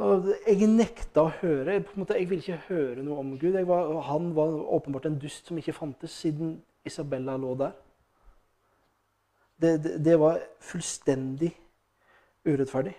Og 0.02 0.32
jeg 0.48 0.70
nekta 0.72 1.28
å 1.28 1.34
høre. 1.42 1.78
Måte, 1.94 2.18
jeg 2.18 2.30
ville 2.32 2.42
ikke 2.42 2.64
høre 2.72 3.04
noe 3.06 3.22
om 3.22 3.36
Gud. 3.38 3.54
Var, 3.54 3.92
han 4.08 4.32
var 4.34 4.58
åpenbart 4.78 5.06
en 5.06 5.20
dust 5.22 5.52
som 5.52 5.60
ikke 5.62 5.76
fantes, 5.78 6.16
siden 6.24 6.56
Isabella 6.88 7.38
lå 7.38 7.54
der. 7.60 7.76
Det, 9.62 9.76
det, 9.84 9.94
det 10.02 10.18
var 10.18 10.42
fullstendig 10.66 11.52
urettferdig. 12.48 12.96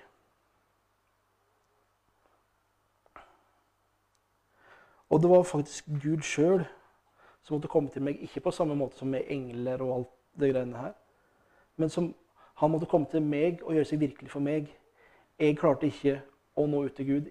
Og 5.10 5.22
det 5.22 5.32
var 5.32 5.42
faktisk 5.42 5.90
Gud 5.98 6.22
sjøl 6.24 6.62
som 7.42 7.56
måtte 7.56 7.68
komme 7.68 7.90
til 7.90 8.02
meg, 8.02 8.22
ikke 8.22 8.40
på 8.40 8.50
samme 8.54 8.74
måte 8.78 8.98
som 8.98 9.10
med 9.10 9.26
engler 9.28 9.82
og 9.82 9.94
alt 9.96 10.12
det 10.40 10.52
greiene 10.54 10.78
her, 10.78 10.92
men 11.76 11.90
som 11.90 12.14
han 12.54 12.70
måtte 12.70 12.86
komme 12.86 13.06
til 13.10 13.22
meg 13.22 13.62
og 13.62 13.74
gjøre 13.74 13.88
seg 13.88 14.00
virkelig 14.00 14.30
for 14.30 14.44
meg. 14.44 14.68
Jeg 15.38 15.56
klarte 15.58 15.88
ikke 15.88 16.20
å 16.56 16.66
nå 16.68 16.84
ut 16.86 16.94
til 16.94 17.08
Gud. 17.08 17.30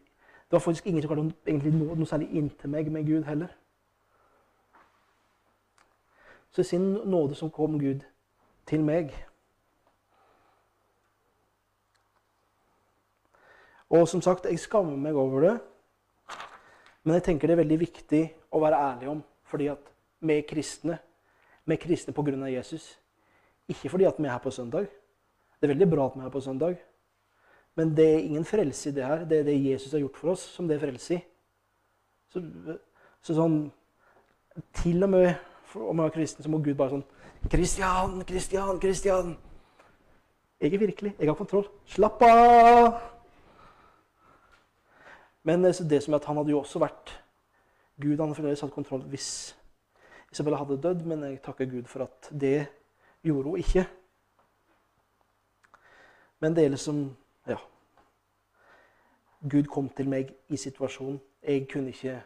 Det 0.51 0.57
var 0.57 0.63
faktisk 0.65 0.87
ingen 0.89 1.03
som 1.03 1.13
klarte 1.13 1.23
å 1.23 1.71
nå 1.71 1.95
noe 1.95 2.09
særlig 2.09 2.31
inntil 2.35 2.73
meg 2.73 2.89
med 2.91 3.07
Gud 3.07 3.23
heller. 3.23 3.53
Så 6.51 6.61
i 6.61 6.67
sin 6.67 6.93
nåde 7.07 7.35
som 7.35 7.51
kom 7.51 7.77
Gud 7.79 8.03
til 8.67 8.83
meg. 8.83 9.13
Og 13.91 14.07
som 14.07 14.21
sagt, 14.21 14.45
jeg 14.45 14.59
skammer 14.59 14.99
meg 14.99 15.15
over 15.15 15.45
det. 15.45 15.55
Men 17.03 17.17
jeg 17.17 17.23
tenker 17.23 17.47
det 17.47 17.55
er 17.55 17.63
veldig 17.63 17.79
viktig 17.79 18.21
å 18.51 18.59
være 18.63 18.83
ærlig 18.89 19.09
om. 19.13 19.23
Fordi 19.47 19.67
at 19.71 19.90
er 20.29 20.41
kristne. 20.47 20.99
med 21.65 21.77
kristne 21.77 22.13
pga. 22.13 22.45
Jesus. 22.49 22.99
Ikke 23.67 23.89
fordi 23.89 24.03
at 24.03 24.15
vi 24.17 24.25
er 24.25 24.31
her 24.31 24.37
på 24.37 24.51
søndag. 24.51 24.87
Det 25.61 25.69
er 25.69 25.73
veldig 25.73 25.89
bra 25.89 26.05
at 26.05 26.11
vi 26.15 26.19
er 26.19 26.23
her 26.23 26.29
på 26.29 26.41
søndag. 26.41 26.75
Men 27.75 27.97
det 27.97 28.13
er 28.13 28.17
ingen 28.17 28.45
frelse 28.45 28.89
i 28.89 28.93
det 28.93 29.05
her. 29.05 29.25
Det 29.25 29.39
er 29.39 29.43
det 29.43 29.71
Jesus 29.71 29.91
har 29.91 29.99
gjort 29.99 30.17
for 30.17 30.31
oss, 30.31 30.39
som 30.39 30.67
det 30.67 30.75
er 30.75 30.79
frelse 30.79 31.15
i. 31.15 31.19
Så, 32.29 32.41
så 33.21 33.35
sånn 33.35 33.71
Til 34.73 35.03
og 35.03 35.09
med 35.09 35.33
om 35.75 35.99
jeg 35.99 36.05
er 36.05 36.13
kristen, 36.15 36.43
så 36.43 36.49
må 36.51 36.57
Gud 36.59 36.75
bare 36.75 36.97
sånn 36.97 37.05
Kristian, 37.49 38.19
Kristian, 38.27 38.79
Kristian. 38.79 39.37
Jeg 40.61 40.73
er 40.73 40.83
virkelig. 40.83 41.13
Jeg 41.19 41.29
har 41.29 41.35
kontroll. 41.35 41.69
Slapp 41.87 42.21
av! 42.21 42.99
Men 45.43 45.63
det 45.63 46.03
som 46.03 46.13
er 46.13 46.19
at 46.19 46.27
han 46.29 46.37
hadde 46.37 46.53
jo 46.53 46.59
også 46.59 46.81
vært 46.83 47.15
Gud 48.01 48.19
han 48.19 48.35
fremdeles 48.35 48.61
hatt 48.61 48.73
kontroll 48.73 49.01
hvis 49.09 49.55
Isabella 50.31 50.57
hadde 50.61 50.79
dødd, 50.81 51.05
men 51.05 51.23
jeg 51.27 51.41
takker 51.43 51.65
Gud 51.65 51.89
for 51.91 52.05
at 52.07 52.29
det 52.31 52.67
gjorde 53.23 53.49
hun 53.49 53.59
ikke. 53.59 53.87
Men 56.39 56.55
det 56.55 56.65
er 56.65 56.69
liksom 56.69 57.17
Ja. 57.47 57.57
Gud 59.49 59.63
kom 59.63 59.89
til 59.89 60.09
meg 60.09 60.35
i 60.49 60.57
situasjonen. 60.57 61.19
Jeg 61.43 61.67
kunne 61.67 61.89
ikke 61.89 62.21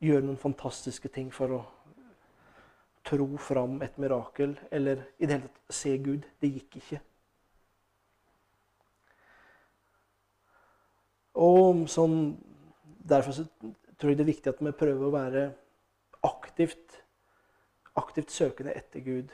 gjøre 0.00 0.22
noen 0.22 0.36
fantastiske 0.36 1.08
ting 1.08 1.30
for 1.34 1.48
å 1.48 1.64
tro 3.04 3.36
fram 3.36 3.82
et 3.82 3.98
mirakel 3.98 4.58
eller 4.70 5.06
i 5.18 5.26
det 5.26 5.38
hele 5.38 5.48
tatt 5.48 5.74
se 5.74 5.98
Gud. 5.98 6.26
Det 6.40 6.52
gikk 6.52 6.76
ikke. 6.76 7.00
Og 11.34 11.88
sånn, 11.88 12.36
Derfor 13.08 13.32
så 13.32 13.46
tror 13.96 14.10
jeg 14.10 14.18
det 14.18 14.24
er 14.26 14.28
viktig 14.34 14.50
at 14.50 14.58
vi 14.60 14.70
prøver 14.76 15.06
å 15.06 15.12
være 15.14 15.42
aktivt, 16.58 17.04
aktivt 17.94 18.30
søkende 18.34 18.72
etter 18.74 18.98
Gud 19.00 19.30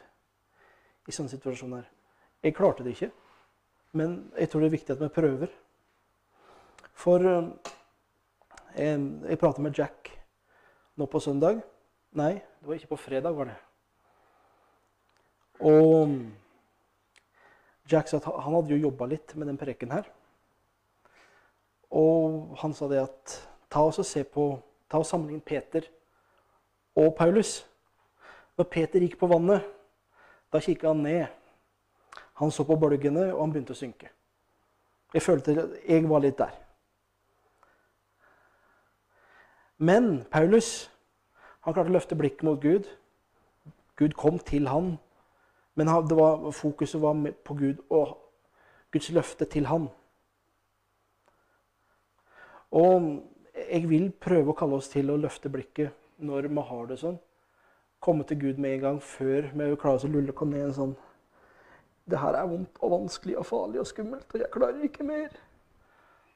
i 1.09 1.13
sånne 1.13 1.33
situasjoner. 1.33 1.87
Jeg 2.45 2.53
klarte 2.53 2.85
det 2.85 2.93
ikke, 2.93 3.09
men 3.97 4.19
jeg 4.37 4.51
tror 4.51 4.61
det 4.61 4.69
er 4.69 4.75
viktig 4.75 4.93
at 4.93 5.01
vi 5.01 5.09
prøver. 5.09 5.55
For 6.93 7.25
eh, 7.25 7.49
jeg, 8.77 9.01
jeg 9.31 9.41
prata 9.41 9.65
med 9.65 9.81
Jack 9.81 10.13
nå 11.01 11.09
på 11.09 11.23
søndag. 11.25 11.63
Nei, 12.13 12.35
det 12.61 12.69
var 12.69 12.77
ikke 12.77 12.93
på 12.93 13.01
fredag, 13.07 13.33
var 13.41 13.49
det. 13.49 13.57
Og 15.65 16.15
Jack 17.89 18.13
sa 18.13 18.21
at 18.21 18.29
han 18.29 18.59
hadde 18.59 18.77
jo 18.77 18.83
jobba 18.85 19.09
litt 19.09 19.33
med 19.33 19.49
den 19.49 19.61
preken 19.65 19.97
her. 19.97 20.13
Og 21.89 22.53
han 22.61 22.77
sa 22.77 22.93
det 22.93 23.01
at 23.09 23.41
ta 23.73 23.89
oss 23.89 24.05
og 24.05 24.13
se 24.13 24.29
på, 24.29 24.51
ta 24.93 25.01
og 25.01 25.09
sammenlign 25.09 25.41
Peter 25.41 25.89
og 26.97 27.15
Paulus. 27.19 27.67
Når 28.59 28.65
Peter 28.71 29.03
gikk 29.03 29.19
på 29.19 29.27
vannet, 29.27 29.65
da 30.53 30.61
kikka 30.63 30.93
han 30.93 31.03
ned. 31.03 31.27
Han 32.39 32.51
så 32.51 32.65
på 32.65 32.77
bølgene, 32.77 33.33
og 33.35 33.41
han 33.41 33.55
begynte 33.55 33.75
å 33.75 33.79
synke. 33.79 34.11
Jeg 35.15 35.23
følte 35.23 35.55
at 35.63 35.75
jeg 35.89 36.09
var 36.11 36.23
litt 36.23 36.39
der. 36.39 36.55
Men 39.79 40.25
Paulus 40.31 40.91
han 41.65 41.75
klarte 41.75 41.91
å 41.91 41.97
løfte 41.97 42.19
blikket 42.19 42.45
mot 42.47 42.61
Gud. 42.61 42.87
Gud 43.97 44.15
kom 44.19 44.39
til 44.39 44.69
han. 44.69 44.95
Men 45.75 45.91
var, 46.11 46.51
fokuset 46.53 47.01
var 47.03 47.17
på 47.45 47.55
Gud 47.59 47.81
og 47.91 48.19
Guds 48.93 49.11
løfte 49.11 49.45
til 49.51 49.67
han. 49.67 49.89
Og 52.71 53.09
jeg 53.55 53.89
vil 53.89 54.11
prøve 54.13 54.53
å 54.53 54.59
kalle 54.59 54.79
oss 54.79 54.91
til 54.93 55.11
å 55.11 55.19
løfte 55.19 55.51
blikket 55.51 56.04
når 56.19 56.49
vi 56.51 56.67
har 56.69 56.87
det 56.91 57.01
sånn. 57.01 57.19
Komme 58.05 58.27
til 58.29 58.41
Gud 58.41 58.61
med 58.61 58.77
en 58.77 58.85
gang 58.85 59.03
før 59.03 59.51
vi 59.55 59.69
klarer 59.81 60.07
å 60.07 60.13
lulle 60.13 60.35
oss 60.35 60.49
ned 60.51 60.67
en 60.67 60.79
sånn 60.79 60.97
Det 62.05 62.19
her 62.21 62.37
er 62.37 62.49
vondt 62.51 62.83
og 62.85 62.91
vanskelig 62.93 63.39
og 63.41 63.47
farlig 63.49 63.81
og 63.81 63.87
skummelt, 63.89 64.29
og 64.29 64.43
jeg 64.43 64.53
klarer 64.53 64.83
ikke 64.85 65.07
mer. 65.09 65.31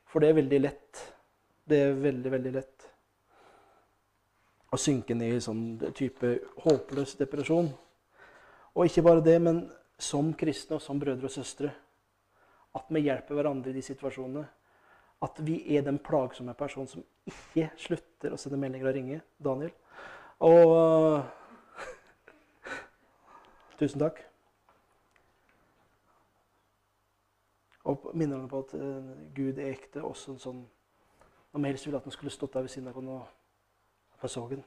For 0.08 0.24
det 0.24 0.30
er 0.30 0.38
veldig 0.38 0.60
lett. 0.62 1.02
Det 1.68 1.82
er 1.84 1.98
veldig, 2.00 2.30
veldig 2.32 2.52
lett 2.54 2.86
å 4.72 4.76
synke 4.80 5.16
ned 5.16 5.36
i 5.36 5.42
sånn 5.44 5.92
type 5.96 6.30
håpløs 6.64 7.14
depresjon. 7.20 7.70
Og 8.76 8.88
ikke 8.88 9.04
bare 9.04 9.24
det, 9.24 9.36
men 9.40 9.62
som 9.98 10.32
kristne 10.38 10.78
og 10.78 10.84
som 10.84 11.00
brødre 11.00 11.28
og 11.28 11.34
søstre. 11.34 11.72
At 12.76 12.88
vi 12.92 13.04
hjelper 13.06 13.38
hverandre 13.38 13.72
i 13.72 13.76
de 13.76 13.84
situasjonene 13.84 14.44
at 15.22 15.46
vi 15.46 15.76
er 15.76 15.82
den 15.82 15.98
plagsomme 15.98 16.54
personen 16.54 16.88
som 16.88 17.02
ikke 17.26 17.70
slutter 17.80 18.34
å 18.34 18.38
sende 18.38 18.58
meldinger 18.60 18.88
og 18.88 18.94
ringe. 18.94 19.20
Daniel. 19.44 19.72
Og 20.46 21.22
Tusen 23.80 24.02
takk. 24.02 24.20
Og 27.88 28.10
minner 28.14 28.38
ham 28.38 28.50
på 28.50 28.62
at 28.62 28.74
uh, 28.78 29.14
Gud 29.34 29.58
er 29.58 29.72
ekte. 29.72 30.04
Også 30.04 30.34
en 30.34 30.42
sånn 30.42 30.66
Om 31.56 31.64
helst 31.64 31.86
ville 31.86 31.96
at 31.96 32.04
han 32.04 32.12
skulle 32.12 32.30
stått 32.30 32.54
der 32.54 32.66
ved 32.66 32.70
siden 32.70 32.90
av 32.90 32.98
henne 32.98 33.22
og 34.18 34.28
så 34.28 34.42
den. 34.50 34.60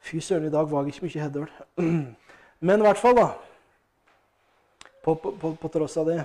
Fy 0.00 0.18
søren, 0.24 0.48
i 0.48 0.50
dag 0.50 0.66
var 0.70 0.82
jeg 0.82 0.94
ikke 0.94 1.06
mye 1.06 1.22
Heddøl. 1.22 1.50
Men 2.66 2.82
i 2.82 2.86
hvert 2.86 2.98
fall, 2.98 3.16
da. 3.16 3.28
På, 5.04 5.14
på, 5.14 5.30
på, 5.30 5.52
på 5.60 5.70
tross 5.72 5.96
av 6.00 6.08
det 6.08 6.18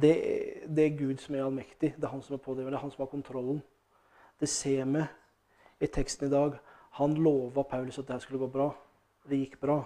det, 0.00 0.14
det, 0.68 0.84
er 0.84 0.98
Gud 0.98 1.20
som 1.22 1.34
er 1.34 1.44
allmektig. 1.44 1.94
Det 1.96 2.04
er 2.04 2.12
han 2.12 2.22
som 2.22 2.36
er 2.36 2.42
pådriver. 2.44 2.70
Det 2.70 2.76
er 2.76 2.84
han 2.84 2.92
som 2.92 3.02
har 3.02 3.10
kontrollen. 3.10 3.62
Det 4.40 4.48
ser 4.48 4.84
vi 4.84 5.04
i 5.80 5.86
teksten 5.86 6.28
i 6.28 6.30
dag. 6.30 6.58
Han 7.00 7.14
lova 7.14 7.62
Paulus 7.62 7.98
at 7.98 8.08
det 8.08 8.20
skulle 8.22 8.40
gå 8.44 8.50
bra. 8.52 8.70
Det 9.28 9.38
gikk 9.40 9.60
bra. 9.60 9.80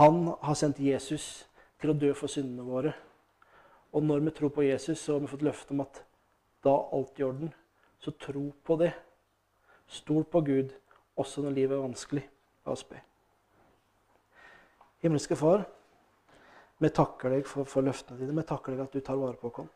Han 0.00 0.34
har 0.42 0.54
sendt 0.54 0.80
Jesus 0.80 1.46
til 1.80 1.92
å 1.92 1.96
dø 1.96 2.12
for 2.16 2.28
syndene 2.28 2.66
våre. 2.66 2.92
Og 3.94 4.02
når 4.02 4.24
vi 4.26 4.34
tror 4.34 4.52
på 4.52 4.64
Jesus, 4.66 4.98
så 4.98 5.14
har 5.14 5.20
vi 5.22 5.30
fått 5.30 5.44
løfte 5.46 5.72
om 5.72 5.84
at 5.84 6.02
da 6.64 6.74
alt 6.92 7.20
i 7.20 7.24
orden. 7.24 7.52
Så 8.00 8.10
tro 8.20 8.50
på 8.64 8.76
det. 8.80 8.92
Stol 9.88 10.24
på 10.24 10.40
Gud, 10.40 10.72
også 11.16 11.44
når 11.44 11.56
livet 11.56 11.76
er 11.76 11.84
vanskelig. 11.84 12.24
La 12.66 12.72
oss 12.72 12.84
be. 12.84 13.00
Himmelske 15.04 15.36
Far. 15.36 15.64
Vi 16.84 16.90
takker 16.92 17.32
deg 17.32 17.46
for, 17.48 17.64
for, 17.68 17.86
løftene 17.86 18.20
dine. 18.20 18.36
Vi 18.36 18.44
takker 18.44 18.74
deg 18.74 18.84
at 18.84 18.92
du 18.92 19.00
tar 19.00 19.16
vare 19.16 19.38
på 19.40 19.48
oss. 19.48 19.70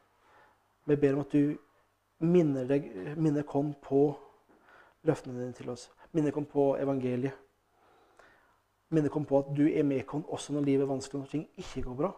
Vi 0.89 0.97
ber 0.97 1.17
om 1.17 1.25
at 1.25 1.33
du 1.33 1.57
minner, 2.29 2.67
deg, 2.69 2.89
oss 3.17 3.71
på 3.85 4.01
løftene 5.09 5.39
dine 5.41 5.57
til 5.57 5.71
oss. 5.73 5.87
Minner 6.13 6.37
oss 6.37 6.51
på 6.53 6.67
evangeliet. 6.81 7.45
Minner 8.93 9.15
oss 9.15 9.29
på 9.29 9.41
at 9.41 9.55
du 9.57 9.65
er 9.69 9.87
med 9.89 10.05
oss 10.05 10.27
også 10.29 10.57
når 10.57 10.69
livet 10.69 10.85
er 10.85 10.93
vanskelig, 10.93 11.23
når 11.23 11.33
ting 11.33 11.49
ikke 11.57 11.87
går 11.87 11.99
bra. 12.03 12.13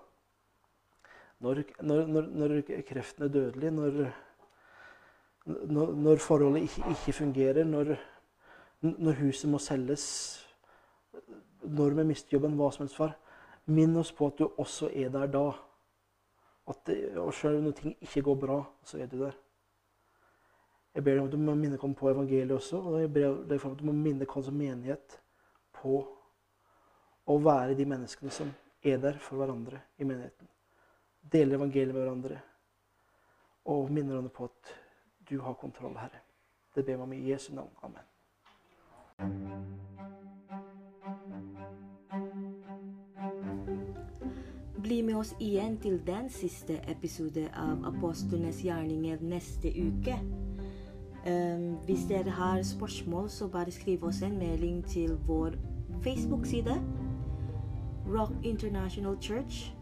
Når, 1.41 1.63
når, 1.87 2.05
når, 2.07 2.29
når 2.43 2.57
kreften 2.89 3.25
er 3.25 3.33
dødelig, 3.33 3.71
når, 3.73 4.03
når 5.47 6.21
forholdet 6.21 6.67
ikke, 6.67 6.91
ikke 6.91 7.13
fungerer, 7.13 7.65
når, 7.65 7.97
huset 9.23 9.51
må 9.51 9.59
selges, 9.59 10.05
når 11.63 11.97
vi 11.97 12.05
mister 12.11 12.37
jobben, 12.37 12.59
hva 12.59 12.69
som 12.75 12.85
helst, 12.85 12.99
far. 12.99 13.15
Minn 13.71 13.97
oss 14.01 14.11
på 14.13 14.31
at 14.31 14.39
du 14.41 14.49
også 14.59 14.91
er 14.91 15.13
der 15.15 15.31
da. 15.31 15.47
At 16.71 16.91
og 17.19 17.33
selv 17.35 17.63
når 17.63 17.77
ting 17.79 17.97
ikke 18.01 18.23
går 18.27 18.39
bra, 18.43 18.59
så 18.85 18.99
er 18.99 19.07
du 19.11 19.19
der. 19.23 19.37
Jeg 20.95 21.05
ber 21.05 21.15
deg 21.15 21.21
om 21.23 21.29
at 21.29 21.33
du 21.33 21.39
må 21.39 21.55
minne 21.55 21.79
oss 21.79 21.97
på 21.99 22.11
evangeliet 22.11 22.57
også. 22.57 22.81
Og 22.81 23.01
jeg 23.01 23.13
ber 23.15 23.45
deg 23.49 23.65
om 23.65 23.73
at 23.73 23.79
du 23.79 23.87
må 23.87 23.95
minne 23.95 24.27
oss 24.27 24.47
som 24.47 24.57
menighet 24.59 25.21
på 25.81 26.01
å 27.31 27.39
være 27.39 27.77
de 27.79 27.87
menneskene 27.87 28.33
som 28.35 28.51
er 28.83 28.99
der 28.99 29.19
for 29.23 29.39
hverandre 29.39 29.81
i 29.99 30.05
menigheten. 30.05 30.49
Deler 31.21 31.61
evangeliet 31.61 31.95
med 31.95 32.03
hverandre. 32.03 32.41
Og 33.71 33.91
minner 33.93 34.17
hverandre 34.17 34.35
på 34.35 34.49
at 34.51 34.75
du 35.31 35.37
har 35.45 35.55
kontroll, 35.61 35.95
Herre. 36.01 36.25
Det 36.75 36.85
ber 36.87 36.97
vi 36.97 37.03
om 37.03 37.13
i 37.13 37.31
Jesu 37.31 37.53
navn. 37.55 37.71
Amen. 37.83 38.07
Bli 44.83 45.03
med 45.03 45.15
oss 45.15 45.37
igjen 45.41 45.79
til 45.79 46.01
den 46.07 46.31
siste 46.33 46.81
episode 46.89 47.51
av 47.53 47.85
Apostlenes 47.85 48.63
gjerninger 48.65 49.17
neste 49.21 49.69
uke. 49.77 50.17
Um, 51.27 51.77
hvis 51.85 52.07
dere 52.09 52.31
har 52.31 52.63
spørsmål, 52.65 53.31
så 53.31 53.49
bare 53.49 53.71
skriv 53.71 54.05
oss 54.05 54.23
en 54.23 54.39
melding 54.39 54.87
til 54.89 55.19
vår 55.27 55.51
Facebook-side, 56.03 56.83
Rock 58.09 58.33
International 58.43 59.17
Church, 59.21 59.75